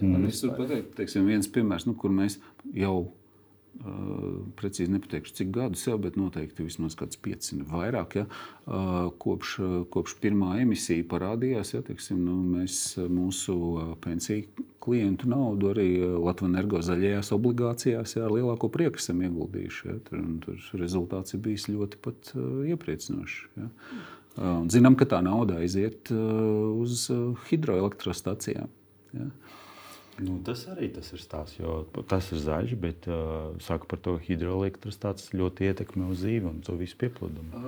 [0.01, 0.27] Mm.
[0.29, 2.41] Es varu pateikt, teiksim, viens piemērs, nu, kur mēs
[2.75, 3.24] jau Uh,
[4.59, 8.17] precīzi nepateikšu, cik gadus jau, bet noteikti vismaz kāds pieci, ne vairāk.
[8.21, 9.57] Ja, uh, kopš,
[9.93, 13.57] kopš pirmā emisija parādījās, ja, teiksim, nu, mēs uh, mūsu
[14.05, 19.87] pensiju klientu naudu arī Latvijas energo zaļajās obligācijās ja, ar lielāko prieku esam ieguldījuši.
[19.89, 22.35] Ja, tur, tur rezultāts ir bijis ļoti pat,
[22.75, 23.39] iepriecinošs.
[23.61, 23.71] Ja.
[24.45, 27.07] Un zinām, ka tā nauda aiziet uz
[27.49, 28.73] hidroelektrostacijām.
[29.15, 29.29] Ja.
[30.23, 34.15] Nu, tas arī tas ir stāsts, jo tas ir zaļš, bet uh, saka par to
[34.23, 37.65] hidroelektrostāts ļoti ietekmē uz zīvi un to visu pieplūdumu.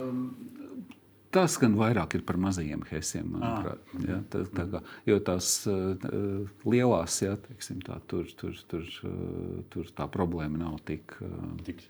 [1.34, 3.90] Tas gan vairāk ir par mazajiem hesiem, manuprāt.
[4.06, 4.80] Ja, tā, tā kā,
[5.10, 6.06] jo tās uh,
[6.64, 11.82] lielās, ja, teiksim, tā, tur, tur, tur, uh, tur tā problēma nav tik, uh, Tik,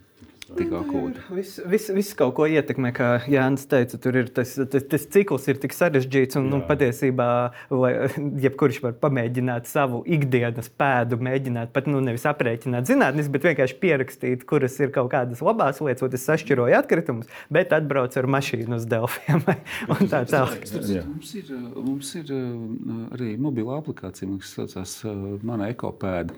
[0.54, 1.22] tik akūta.
[1.34, 3.98] Viss, viss, viss kaut ko ietekmē, kā Jānis teica.
[4.02, 6.66] Tur ir tas, tas, tas cikls ir tik sarežģīts, un nu, Jā.
[6.70, 7.28] patiesībā
[7.74, 7.92] lai,
[8.44, 14.46] jebkurš var pamēģināt savu ikdienas pēdu, mēģināt pat nu, nevis aprēķināt zinātnīs, bet vienkārši pierakstīt,
[14.48, 18.86] kuras ir kaut kādas labās lietas, un es sašķiroju atkritumus, bet atbraucu ar mašīnu uz
[18.90, 19.42] Delfiem
[19.96, 20.66] un tā tālāk.
[20.86, 21.02] Jā.
[21.06, 22.32] Mums ir, mums ir
[23.16, 26.34] arī mobila aplikācija, kas saucas uh, Mana ekopēda,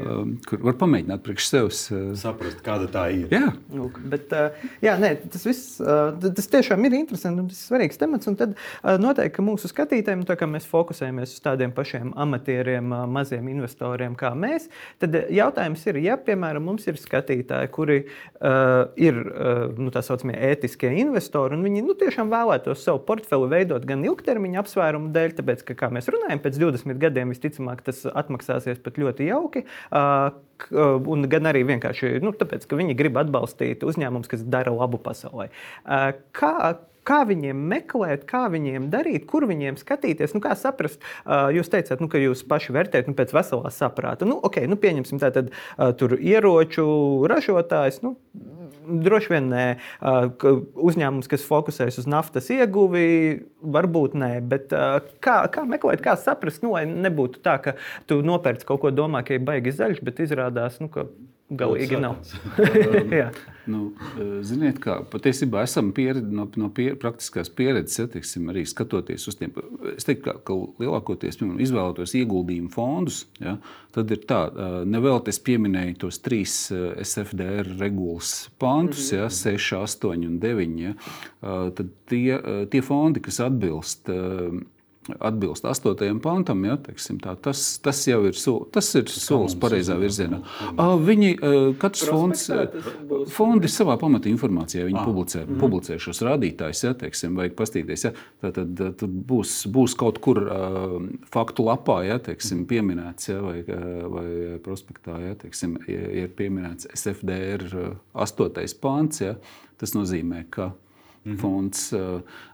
[0.00, 1.84] um, kur var pamēģināt priekš sevis.
[2.18, 3.33] Saprast, kāda tā ir.
[3.34, 7.58] Jā, Lūk, bet, uh, jā, nē, tas viss uh, tas tiešām ir interesanti un tas
[7.58, 8.28] ir svarīgs temats.
[8.38, 14.14] Tad uh, noteikti mūsu skatītājiem, tā kā mēs fokusējamies uz tādiem pašiem amatieriem, maziem investoriem
[14.18, 14.68] kā mēs,
[15.02, 19.20] tad jautājums ir, ja piemēram mums ir skatītāji, kuri uh, ir
[19.78, 24.62] nu, tā saucamie ētiskie investori, un viņi nu, tiešām vēlētos savu portfeli veidot gan ilgtermiņa
[24.62, 29.30] apsvērumu dēļ, tāpēc, ka, kā mēs runājam, pēc 20 gadiem visticamāk tas atmaksāsies pat ļoti
[29.32, 29.66] jauki.
[29.90, 30.34] Uh,
[30.72, 35.50] Un gan arī vienkārši nu, tāpēc, ka viņi grib atbalstīt uzņēmumus, kas dara labu pasaulē.
[35.84, 36.74] Uh, Kā,
[37.06, 41.02] kā viņiem meklēt, kā viņiem darīt, kur viņiem skatīties, nu, kā saprast.
[41.24, 44.28] Uh, Jūs teicāt, nu, ka jūs paši vērtējat nu, pēc veselā saprāta.
[44.28, 46.86] Nu, okay, nu, pieņemsim, tātad uh, tur ieroču
[47.30, 48.02] ražotājs.
[48.04, 48.16] Nu,
[48.84, 49.62] Droši vien nē,
[50.04, 53.06] uzņēmums, kas fokusējas uz naftas ieguvi,
[53.64, 54.28] varbūt nē.
[54.44, 54.74] Bet
[55.24, 57.76] kā, kā meklēt, kā saprast, nu, lai nebūtu tā, ka
[58.10, 61.06] tu nopērci kaut ko, domā, ka ir baigi zaļš, bet izrādās, nu, ka
[61.52, 62.16] galīgi nav.
[63.20, 63.28] Jā.
[63.70, 68.64] Nu, eh, ziniet, kā patiesībā esam pieredzi, no, no pier, praktiskās pieredzes, ja, teiksim, arī
[68.68, 69.54] skatoties uz tiem.
[69.94, 73.56] Es teiktu, ka, ka lielākoties piemēram, izvēlētos ieguldījumu fondus, ja,
[73.96, 79.72] tad ir tā, eh, nevēl es pieminēju tos trīs eh, SFDR regulas pantus, ja, 6,
[79.80, 80.78] 8 un 9.
[80.84, 80.94] Ja,
[81.76, 82.36] tad tie,
[82.72, 84.08] tie fondi, kas atbilst.
[85.18, 86.20] Atbilst 8.
[86.24, 90.38] pantam, ja, teiksim, tā, tas, tas jau ir, sol, tas ir solis pareizā virzienā.
[91.04, 92.44] Viņi, eh, katrs fonds.
[93.34, 95.58] Fondi savā pamata informācijā viņi publicē, mm.
[95.60, 96.84] publicē šos rādītājus.
[96.86, 98.12] Ja, teiksim, vajag paskatīties, ja,
[98.44, 100.96] tad, tad, tad būs, būs kaut kur uh,
[101.34, 103.82] faktu lapā ja, teiksim, pieminēts, ja, vai, ā,
[104.14, 104.28] vai
[104.64, 107.68] prospektā ja, teiksim, ir pieminēts SFDR
[108.12, 108.80] 8.
[108.80, 109.20] pāns.
[109.24, 109.36] Ja,
[109.80, 110.72] tas nozīmē, ka
[111.24, 111.38] -hmm.
[111.40, 111.88] fonds.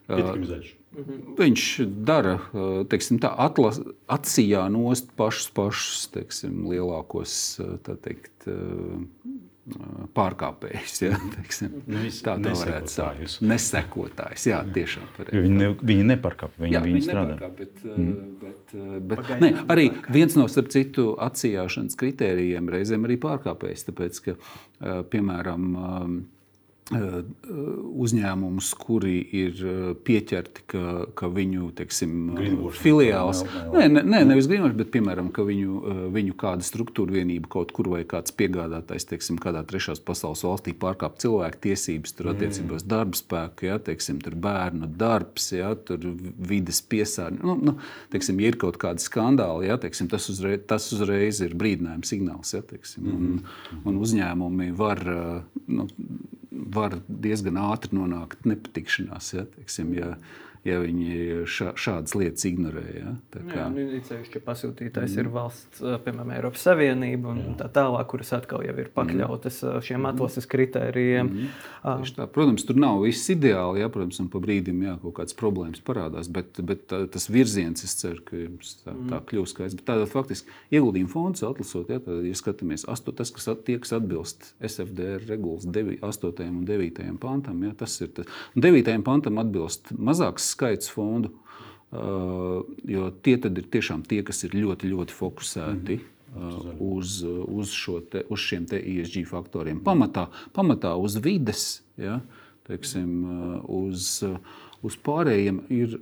[0.08, 0.79] Zaļš.
[0.90, 1.64] Viņš
[2.02, 2.38] dara,
[2.90, 3.78] teiksim, tā, atlas,
[4.10, 7.34] atsijā nost pašus, pašus teiksim, lielākos
[7.86, 8.48] teikt,
[10.16, 10.96] pārkāpējus.
[11.04, 13.36] Ja, teiksim, nu, tā tā varētu būt.
[13.52, 14.48] Nesekotājs.
[14.50, 15.06] Jā, tiešām.
[15.30, 17.52] Viņi, ne, viņi nepārkāpj, viņi, jā, viņi, viņi strādā.
[17.60, 18.34] Bet, mm.
[18.42, 18.74] bet,
[19.12, 23.86] bet, ne, arī viens no starp citu atsijāšanas kritērijiem reizēm arī pārkāpējs.
[23.92, 24.36] Tāpēc, ka,
[25.14, 25.70] piemēram,
[26.90, 29.60] uzņēmumus, kuri ir
[30.06, 30.84] pieķerti, ka,
[31.14, 32.14] ka viņu teiksim,
[32.74, 37.70] filiāls, nē, ne, ne, nevis grīnoši, bet piemēram, ka viņu, viņu kāda struktūra vienība kaut
[37.76, 43.18] kur vai kāds piegādātājs, teiksim, kādā trešās pasaules valstī pārkāp cilvēku tiesības, tur attiecībās darba
[43.18, 46.02] spēku, ja, teiksim, tur bērnu darbs, ja, tur
[46.50, 47.46] vides piesārņojums.
[47.46, 47.76] Nu, nu,
[48.10, 52.54] teiksim, ja ir kaut kādi skandāli, ja, teiksim, tas, uzreiz, tas uzreiz ir brīdinājums signāls.
[52.56, 53.40] Ja, teiksim, un,
[53.86, 55.06] un uzņēmumi var.
[55.70, 55.86] Nu,
[56.50, 59.32] var diezgan ātri nonākt nepatikšanās.
[59.36, 60.14] Ja, teiksim, ja,
[60.66, 62.84] ja viņi šā, šādas lietas ignorē.
[62.92, 63.12] Ja?
[63.32, 63.66] Tā kā...
[63.72, 65.22] Nu, īpaši, ja pasūtītājs mm.
[65.22, 67.54] ir valsts, piemēram, Eiropas Savienība un Jā.
[67.62, 69.86] tā tālāk, kuras atkal ir pakļautas mm.
[69.88, 71.30] šiem atlases kritērijiem.
[71.30, 71.54] Mm.
[71.80, 72.02] Ah.
[72.16, 75.80] Tā, protams, tur nav viss ideāli, ja, protams, un pa brīdim jā, kaut kādas problēmas
[75.84, 78.42] parādās, bet, bet tā, tas virziens, es ceru, ka
[78.84, 79.78] tā, tā kļūs skaidrs.
[79.86, 83.94] Tādā faktiski ieguldījuma fonds atlasot, ja, tad, ja skatāmies, asto, tas, kas, at, tie, kas
[83.96, 86.44] atbilst SFDR regulas 8.
[86.50, 87.08] un 9.
[87.22, 88.28] pantam, ja, tas ir tas.
[88.60, 88.92] 9.
[89.06, 91.32] pantam atbilst mazāks skaits fondu,
[91.90, 95.98] jo tie ir tiešām tie, kas ir ļoti, ļoti fokusēti.
[95.98, 96.16] Mm -hmm
[96.78, 97.72] uz, uz,
[98.10, 99.80] te, uz šiem ESG faktoriem.
[99.84, 102.20] Pamatā, pamatā uz vides, ja,
[102.68, 103.10] teiksim,
[103.66, 104.20] uz,
[104.86, 105.98] uz pārējiem ir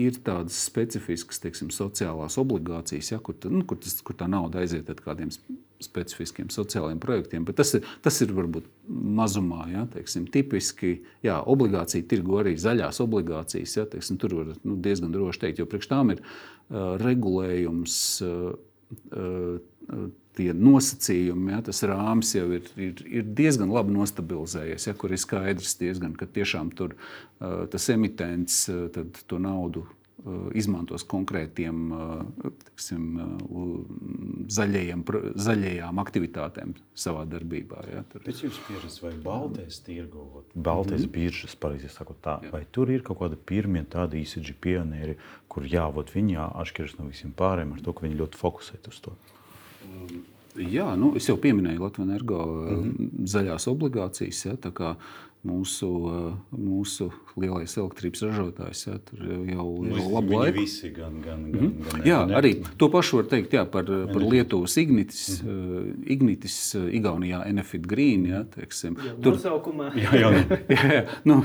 [0.00, 4.88] ir tādas specifiskas teiksim, sociālās obligācijas, ja, kur, nu, kur, tas, kur tā nauda aiziet
[4.90, 5.32] ar kādiem
[5.82, 7.44] specifiskiem sociāliem projektiem.
[7.44, 10.94] Bet tas ir, tas ir varbūt mazumā, ja, teiksim, tipiski.
[11.26, 13.76] Jā, obligācija tirgo arī zaļās obligācijas.
[13.80, 17.96] Ja, teiksim, tur var nu, diezgan droši teikt, jo priekš tām ir uh, regulējums.
[18.24, 18.52] Uh,
[19.12, 25.12] uh, tie nosacījumi, ja, tas rāmis jau ir, ir, ir diezgan labi nostabilizējies, ja, kur
[25.12, 28.88] ir skaidrs, diezgan, ka tiešām tur uh, tas emitents uh,
[29.28, 29.98] to naudu uh,
[30.54, 31.78] izmantos konkrētiem
[32.68, 33.06] tiksim,
[34.52, 35.02] zaļajiem,
[35.46, 37.82] zaļajām aktivitātēm savā darbībā.
[37.90, 38.22] Ja, tur.
[38.26, 41.12] Pēc jūsu pieredzes, vai Baltijas tirgo, Baltijas mm -hmm.
[41.16, 42.52] biržas, pareizi sakot, tā, jā.
[42.54, 45.16] vai tur ir kaut kāda pirmie tādi ICG pionieri,
[45.48, 49.16] kur jā, viņi atšķiras no visiem pārējiem ar to, ka viņi ļoti fokusēt uz to?
[50.56, 53.12] Jā, nu, es jau pieminēju Latvijas energo mm -hmm.
[53.34, 54.44] zaļās obligācijas.
[54.46, 54.56] Ja,
[55.46, 55.88] mūsu,
[56.54, 57.08] mūsu
[57.40, 58.82] lielais elektrības ražotājs.
[58.86, 60.62] Ja, tur jau, nu, labu laiku.
[60.62, 61.86] Visi, gan, gan, gan, mm.
[61.88, 65.94] gan, jā, gan, arī to pašu var teikt jā, par, par Lietuvas Ignitis, mm -hmm.
[66.14, 68.26] Ignitis Igaunijā Enefit Green.
[68.26, 69.38] Ja, teiksim, jā, tur,
[69.96, 70.30] jā, jā,
[70.68, 71.42] jā, jā, nu,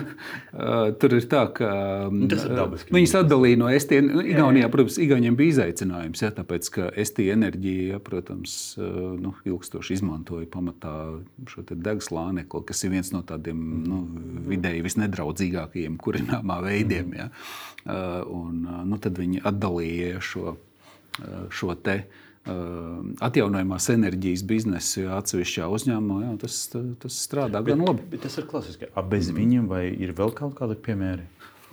[1.00, 1.72] tur ir tā, ka
[2.12, 2.94] nu, ir dabiski.
[2.94, 3.92] Viņas atdalīja no ST.
[4.02, 8.78] Nu, Igaunijā, protams, Igauniem bija izaicinājums, ja, tāpēc, ka ST enerģija, ja, protams,
[9.20, 14.04] nu, ilgstoši izmantoja pamatā šo degslānekli, kas ir viens no tādiem nu,
[14.48, 17.12] vidēji visnedraudzīgākajiem kurināmā veidiem.
[17.18, 17.28] Ja?
[17.88, 22.02] Uh, un, uh, nu, tad viņi atdalīja šo, uh, šo te.
[22.48, 26.62] Atjaunojamās enerģijas biznesu atsevišķā uzņēmumā, jā, tas,
[27.02, 28.06] tas strādā bet, gan labi.
[28.14, 28.88] Bet tas ir klasiski.
[29.12, 31.26] Bez viņiem vai ir vēl kaut kādi piemēri?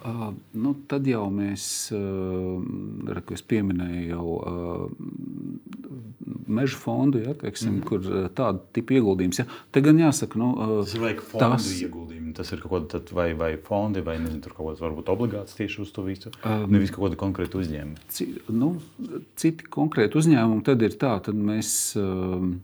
[0.05, 5.15] Uh, nu, tad jau mēs, uh, ko es pieminēju, jau uh,
[6.47, 7.85] meža fondu, ja, teiksim, mm.
[7.89, 9.41] kur eh, tāda tipa ieguldījums.
[9.43, 9.47] Ja.
[9.73, 10.51] Te gan jāsaka, nu,
[10.85, 11.69] tas ir fondu tās...
[11.87, 12.35] ieguldījumi.
[12.37, 15.83] Tas ir kaut kāda vai, vai fondi, vai nezinu, tur kaut kāds varbūt obligāts tieši
[15.85, 16.33] uz to visu.
[16.43, 18.05] Um, Nevis kaut kāda konkrēta uzņēmuma.
[18.15, 18.75] Ci, nu,
[19.41, 21.75] citi konkrēti uzņēmumi tad ir tā, tad mēs.
[22.01, 22.55] Uh,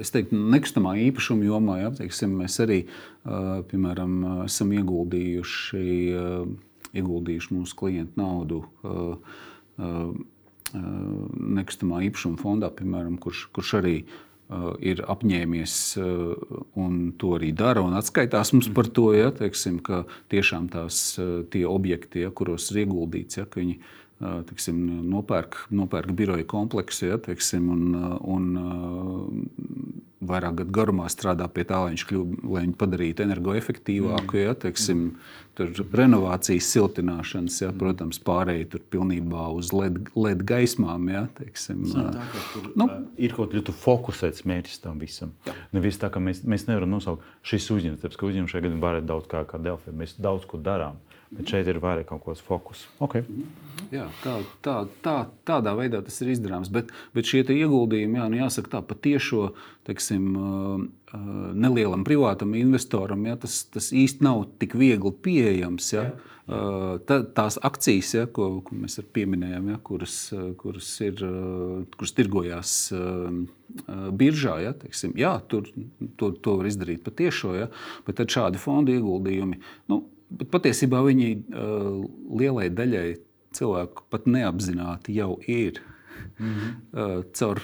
[0.00, 2.78] Es teiktu, nekustamā īpašuma jomā ja, teiksim, mēs arī
[3.68, 4.14] piemēram,
[4.46, 5.82] esam ieguldījuši,
[6.96, 8.62] ieguldījuši mūsu klientu naudu
[10.72, 13.96] nekustamā īpašuma fondā, piemēram, kurš, kurš arī
[14.84, 15.74] ir apņēmies
[16.80, 21.02] un to arī dara un atskaitās mums par to, ja, teiksim, ka tiešām tās
[21.52, 23.78] tie objekti, ja, kuros ir ieguldīts, ja, viņi
[24.48, 24.78] teiksim,
[25.10, 27.84] nopērk, nopērk biroja kompleksu ja, teiksim, un,
[28.22, 28.48] un
[30.22, 34.36] vairāk gadu garumā strādā pie tā, lai viņš kļūtu, lai viņu padarītu energoefektīvāku.
[34.36, 34.42] Mm.
[34.42, 35.02] Ja, teiksim,
[35.58, 41.08] tur renovācijas, siltināšanas, ja, protams, pārējai tur pilnībā uz LED, LED gaismām.
[41.12, 45.34] Ja, teiksim, tā, tur, nu, ir kaut kāds fokusēts mērķis tam visam.
[45.74, 49.02] Nevis tā, ka mēs, mēs nevaram nosaukt šis uzņēmums, tāpēc ka uzņēmums šajā gadījumā var
[49.06, 49.94] daudz kā, kā Delfi.
[49.96, 51.02] Mēs daudz ko darām.
[51.32, 52.84] Bet šeit ir vairāk kaut kāds fokus.
[53.00, 53.24] Okay.
[53.92, 54.74] Jā, tā, tā,
[55.04, 55.14] tā,
[55.48, 56.68] tādā veidā tas ir izdarāms.
[56.72, 59.46] Bet, bet šie ieguldījumi, jā, nu jāsaka, tā patiešo
[59.88, 60.26] teiksim,
[61.56, 65.88] nelielam privātam investoram, jā, tas, tas īsti nav tik viegli pieejams.
[65.96, 66.04] Jā.
[66.10, 66.28] Jā.
[67.06, 70.16] Tā, tās akcijas, ja, ko, ko mēs pieminējām, ja, kuras,
[70.58, 71.20] kuras, ir,
[71.96, 72.72] kuras tirgojās
[74.20, 75.70] biržā, ja, teiksim, jā, tur
[76.18, 77.70] to, to var izdarīt patiešo, ja,
[78.08, 79.60] bet tad šādi fondu ieguldījumi.
[79.92, 80.02] Nu,
[80.38, 82.02] Bet patiesībā viņi uh,
[82.40, 83.06] lielai daļai
[83.56, 85.82] cilvēku pat neapzināti jau ir
[86.38, 86.72] mm -hmm.
[86.92, 87.60] uh, caur,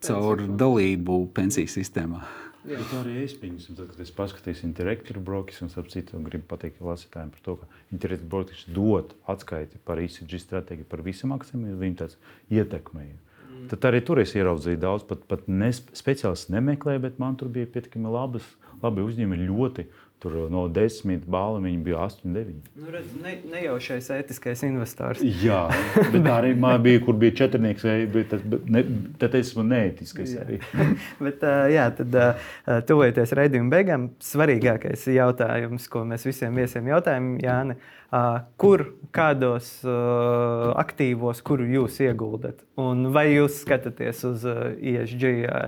[0.00, 2.24] caur dalību pensiju sistēmā.
[2.68, 3.76] Jā, tā arī es pieņemu.
[3.78, 7.68] Tad, kad es paskatījos Interactive Brokers, un ap citu gribu pateikt lasītājiem par to, ka
[7.94, 12.18] Interactive Brokers dod atskaiti par ICG stratēģiju, par visam akcijiem, ir viņa tāds
[12.50, 13.14] ietekmēja.
[13.14, 13.68] Mm.
[13.72, 17.70] Tad arī tur es ieraudzīju daudz, pat, pat ne, speciālists nemeklēju, bet man tur bija
[17.72, 18.44] pietiekami labas,
[18.82, 19.86] labi uzņēmumi ļoti
[20.18, 22.70] Tur no desmit balvām viņi bija 8, 9.
[22.80, 25.20] Nu, redz, ne, nejaušais ētiskais investors.
[25.22, 25.60] Jā,
[26.12, 28.82] bet tā arī bija, kur bija četrnieks, bet tas, ne,
[29.20, 30.58] tad es esmu neētiskais arī.
[31.26, 32.18] bet, jā, tad
[32.90, 37.78] tuvojoties raidījuma beigām, svarīgākais jautājums, ko mēs visiem viesiem jautājam, Jāni,
[38.60, 42.62] kur, kādos aktīvos, kuru jūs ieguldat?
[42.80, 45.24] Un vai jūs skatāties uz ESG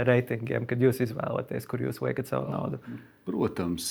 [0.09, 2.80] reitingiem, kad jūs izvēlaties, kur jūs liekat savu naudu?
[3.28, 3.91] Protams,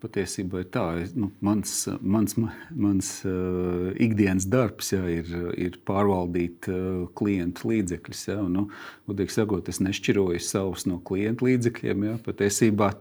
[0.00, 0.84] patiesībā ir tā,
[1.18, 2.38] nu, mans, mans,
[2.70, 3.10] mans
[4.00, 6.70] ikdienas darbs jā, ir, ir pārvaldīt
[7.18, 8.24] klientu līdzekļus.
[8.30, 8.66] Jā, un, nu,
[9.10, 12.06] Gudīgi sakot, es nešķiroju savus no klientu līdzekļiem.
[12.06, 12.92] Jā, patiesībā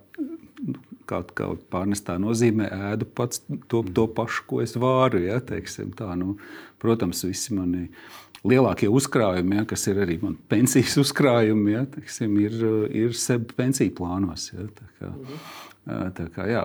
[1.11, 5.21] kaut kā pārnestā nozīmē ēdu pats to, to pašu, ko es vāru.
[5.25, 6.37] Ja, tā, nu,
[6.81, 7.87] protams, visi mani
[8.47, 12.57] lielākie uzkrājumi, ja, kas ir arī man pensijas uzkrājumi, ja, teiksim, ir,
[13.03, 14.49] ir sebi pensiju plānos.
[14.53, 16.13] Ja, tā kā, mhm.
[16.17, 16.63] tā kā, jā,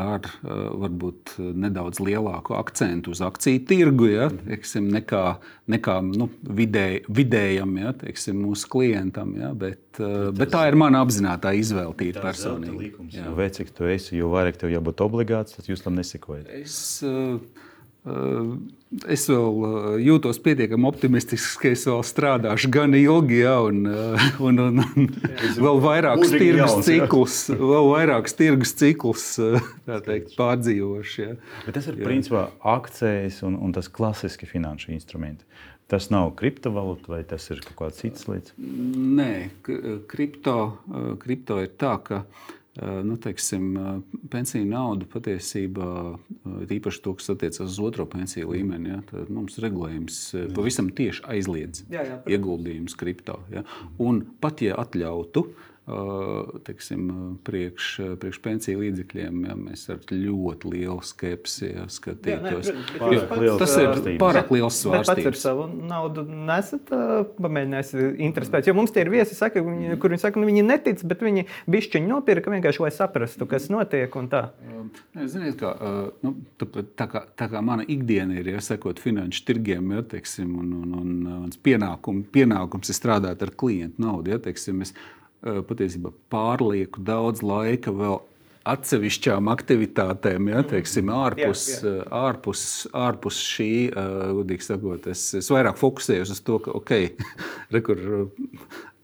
[0.00, 5.24] ar varbūt nedaudz lielāku akcentu uz akciju tirgu ja, teiksim, nekā,
[5.70, 6.28] nekā nu,
[6.60, 9.32] vidēj, vidējam ja, teiksim, mūsu klientam.
[9.40, 12.92] Ja, bet, tas, bet tā ir mana apzināta izvēle, tīri personīgi.
[13.16, 16.50] Jo cik tu esi, jo vairāk tev jābūt obligāts, tad jūs tam nesekojat.
[16.60, 17.00] Es,
[18.00, 23.84] Es vēl jūtos pietiekami optimistisks, ka es vēl strādāšu gan ilgi, ja, un,
[24.48, 25.08] un, un, un
[25.60, 29.26] vēl vairākus tirgus ciklus, vēl vairākus tirgus ciklus
[30.08, 31.20] teikt, pārdzīvošu.
[31.22, 31.36] Ja.
[31.66, 32.06] Bet tas ir jā.
[32.08, 35.44] principā akcijas un, un tas klasiski finanšu instrumenti.
[35.90, 38.54] Tas nav kriptovalūta vai tas ir kaut kāds cits lietas?
[38.58, 39.50] Nē,
[40.10, 40.56] kripto,
[41.22, 42.59] kripto ir tā, ka uh, Eh,
[43.04, 48.94] nu, teiksim, eh, pensiju naudu patiesībā, eh, īpaši to, kas attiecas uz otro pensiju līmeni,
[48.94, 50.20] ja, mums regulējums
[50.56, 53.40] pavisam tieši aizliedz jā, jā, ieguldījumus kripto.
[53.52, 53.64] Ja.
[53.98, 55.69] Un pat ja atļautu, uh,
[56.66, 57.06] teiksim,
[57.46, 57.88] priekš,
[58.20, 62.70] priekš pensiju līdzekļiem, ja mēs ar ļoti lielu skepsi ja, skatītos.
[62.70, 65.10] Jā, ne, liels tas ir pārāk liels svārstības.
[65.10, 66.92] Pats ar savu naudu nesat
[67.38, 67.92] pamēģinājis
[68.26, 68.70] interesēt.
[68.70, 71.46] Jo mums tie ir viesi, saka, viņi, kur viņi saka, nu, viņi netic, bet viņi
[71.70, 74.44] bišķiņi nopirka vienkārši, lai saprastu, kas notiek un tā.
[75.20, 75.74] Ziniet, kā,
[76.24, 80.74] nu, tā, kā, tā kā mana ikdiena ir ja, sekot finanšu tirgiem, ja, teiksim, un,
[80.80, 81.14] un, un,
[81.46, 84.34] un pienākum, pienākums ir strādāt ar klientu naudu.
[84.34, 84.94] Ja, teiksim, es,
[85.40, 88.20] patiesībā pārlieku daudz laika vēl
[88.68, 91.94] atsevišķām aktivitātēm, ja, teiksim, ārpus, jā, jā.
[92.02, 92.62] Eh, ārpus,
[92.96, 96.94] ārpus šī, eh, gudīgi sakot, es, es vairāk fokusējos uz to, ka, ok,
[97.76, 98.02] rekur,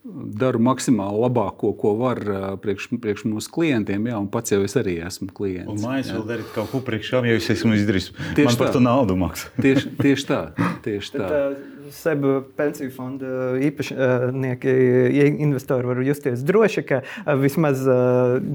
[0.07, 2.21] daru maksimāli labāko, ko var
[2.63, 4.05] priekš, priekš mūsu klientiem.
[4.07, 5.73] Jā, un pats jau es arī esmu klients.
[5.73, 8.13] Un mājas vēl darīt kaut ko priekšām, ja es esmu izdarījis.
[8.37, 8.61] Tieši Man tā.
[8.61, 9.51] par to naudu maksā.
[9.59, 10.41] tieši, tieši tā.
[10.85, 11.25] Tieši tā.
[11.25, 12.27] Bet, uh, SEB
[12.59, 14.75] pensiju fonda īpašnieki,
[15.45, 17.03] investori var justies droši, ka
[17.41, 17.85] vismaz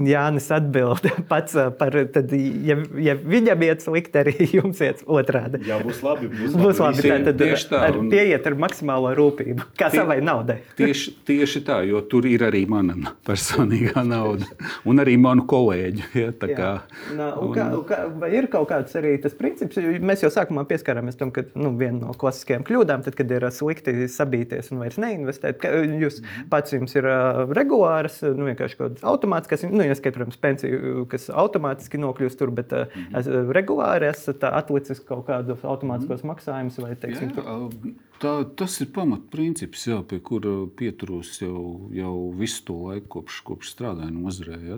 [0.06, 5.62] Jānis atbild pats par, tad, ja, ja viņam iet slikti, arī jums iet otrādi.
[5.68, 6.30] Jā, būs labi.
[6.32, 7.06] Būs, būs labi.
[7.08, 7.82] labi tad, tieši tā.
[7.88, 10.60] Ar, pieiet ar maksimālo rūpību, kā tie, savai naudai.
[10.82, 14.48] Tieši, tieši tā, jo tur ir arī mana personīgā nauda
[14.88, 16.08] un arī manu kolēģu.
[16.18, 16.70] Ja, kā,
[17.16, 20.64] Nā, un, kā, un kā, vai ir kaut kāds arī tas princips, mēs jau sākumā
[20.68, 24.98] pieskārāmies tam, ka nu, viena no klasiskajām kļūdām, tad, kad ir slikti sabīties un vairs
[25.00, 25.64] neinvestēt.
[26.02, 26.48] Jūs mhm.
[26.52, 27.08] pats jums ir
[27.54, 32.74] regulārs, nu, vienkārši kaut kāds automātisks, nu, ieskait, protams, pensiju, kas automātiski nokļūst tur, bet
[32.74, 33.52] mhm.
[33.54, 36.32] regulāri esat atlicis kaut kādus automātiskos mhm.
[36.34, 37.94] maksājumus vai, teiksim, jā, jā.
[38.22, 43.72] Tā, tas ir pamatprincips, jā, pie kura pieturos jau, jau visu to laiku, kopš, kopš
[43.72, 44.58] strādāju nozarē.
[44.62, 44.76] Ja?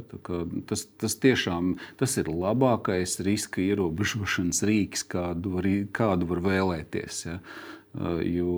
[0.71, 7.21] Tas, tas tiešām tas ir labākais riska ierobežošanas rīks, kādu var, kādu var vēlēties.
[7.27, 7.37] Ja?
[8.25, 8.55] Jo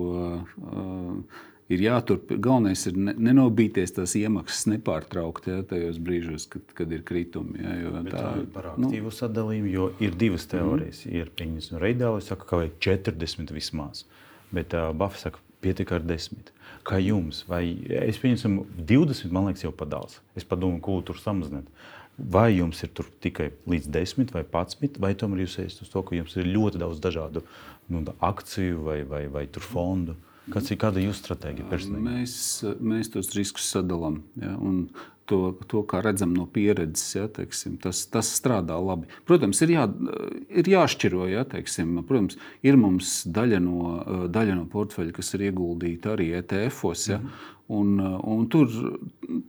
[1.71, 2.41] ir jāturpina.
[2.43, 7.59] Galvenais ir ne, nenobīties tās iemaksas nepārtraukti ja, tajos brīžos, kad, kad ir kritumi.
[7.63, 11.03] Ja, jo Bet tā ir par aktīvu nu, sadalījumu, jo ir divas teorijas.
[11.05, 11.17] Mm.
[11.19, 14.05] Ir pieņemts, un Reidālis saka, ka vajag 40 vismaz,
[14.55, 16.53] bet uh, Bafs saka, pietiek ar 10.
[16.87, 17.43] Kā jums?
[17.49, 17.63] Vai
[18.05, 20.21] es pieņemu 20, man liekas, jau padals.
[20.39, 21.67] Es padomāju, ko tur samazināt.
[22.17, 22.89] Vai jums ir
[23.21, 26.79] tikai līdz 10 vai 11, vai tomēr jūs esat uz to, ka jums ir ļoti
[26.81, 27.43] daudz dažādu
[27.93, 30.17] nu, akciju vai, vai, vai fondu?
[30.47, 31.67] Kāds ir kāda jūsu stratēģija?
[31.99, 32.35] Mēs,
[32.79, 34.21] mēs tos riskus sadalām.
[34.39, 34.53] Ja,
[35.27, 39.09] to, to, kā redzam no pieredzes, ja, teiksim, tas, tas strādā labi.
[39.27, 39.83] Protams, ir, jā,
[40.61, 41.27] ir jāšķiro.
[41.31, 43.91] Ja, teiksim, protams, ir mums daļa no,
[44.33, 47.07] daļa no portfeļa, kas ir ieguldīta arī ETF-os.
[47.11, 47.53] Ja, mm.
[47.67, 48.71] Un, un tur,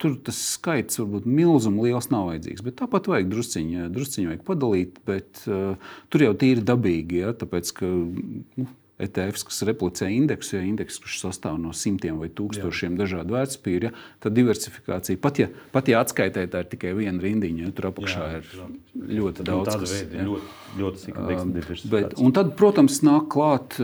[0.03, 2.65] tur tas skaits varbūt milzīgi liels nav vajadzīgs.
[2.67, 7.21] Bet tāpat vajag drusciņu, drusciņu vajag padalīt, bet uh, tur jau tīri dabīgi.
[7.23, 8.67] Ja, tāpēc, ka, nu,
[8.99, 13.01] ETFs, kas replicē indeksu, ja indeks, kurš sastāv no simtiem vai tūkstošiem Jā.
[13.05, 17.69] dažādu vērtspapīru, ja, tad diversifikācija pat ja, pat ja atskaitē tā ir tikai viena rindiņa,
[17.69, 19.71] ja tur apakšā Jā, ir ļoti daudz.
[19.71, 20.27] Tāda veida, ja.
[20.27, 20.51] ļoti,
[20.83, 23.79] ļoti uh, bet, un tad, protams, nāk klāt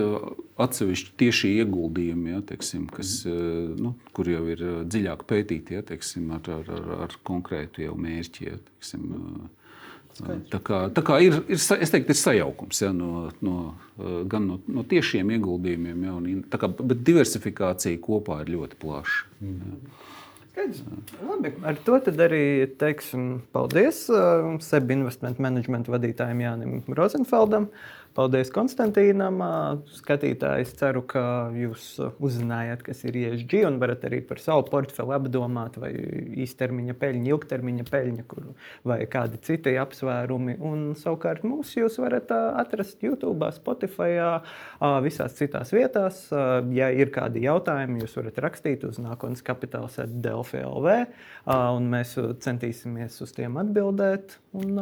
[0.64, 6.50] atsevišķi tieši ieguldījumi, ja, teiksim, kas, nu, kur jau ir dziļāk pētīti ja, teiksim, ar,
[6.58, 8.50] ar, ar, ar konkrētu mērķi.
[8.50, 9.06] Ja, teiksim,
[10.22, 13.74] Tā kā, tā kā ir, ir, es teiktu, ir sajaukums ja, no, no,
[14.30, 19.24] gan no, no tiešiem ieguldījumiem, ja, un, kā, bet diversifikācija kopā ir ļoti plaša.
[19.42, 19.80] Mm.
[21.66, 22.44] Ar to arī
[22.78, 27.66] teiksim paldies uh, SEB investment management vadītājiem Jānim Rozenfeldam.
[27.66, 29.40] Uh, Paldies Konstantīnam.
[29.90, 35.80] Skatītājs ceru, ka jūs uzzinājāt, kas ir ESG un varat arī par savu portfeli apdomāt,
[35.82, 35.90] vai
[36.44, 38.52] īstermiņa peļņa, ilgtermiņa peļņa, kur,
[38.86, 40.54] vai kādi citi apsvērumi.
[40.62, 44.20] Un, savukārt mūs jūs varat atrast YouTube, Spotify,
[45.02, 46.22] visās citās vietās.
[46.74, 50.96] Ja ir kādi jautājumi, jūs varat rakstīt uz nākotnes kapitāls Delfi LV,
[51.50, 52.14] un mēs
[52.46, 54.38] centīsimies uz tiem atbildēt.
[54.54, 54.78] Un,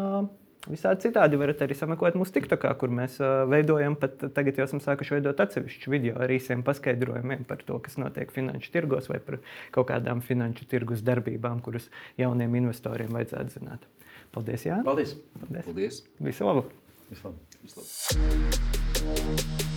[0.70, 3.16] Visādi citādi varat arī sameklēt mūsu TikTokā, kur mēs
[3.50, 7.98] veidojam, pat tagad jau esam sākuši veidot atsevišķu video ar īsiem paskaidrojumiem par to, kas
[7.98, 9.40] notiek finanšu tirgos vai par
[9.74, 11.90] kaut kādām finanšu tirgus darbībām, kuras
[12.20, 13.90] jauniem investoriem vajadzētu zināt.
[14.32, 14.78] Paldies, Jā!
[14.86, 15.18] Paldies!
[15.40, 15.66] Paldies.
[15.66, 16.00] Paldies.
[16.22, 16.68] Visu labu!
[17.10, 17.38] Visu labu.
[17.66, 19.71] Visu labu.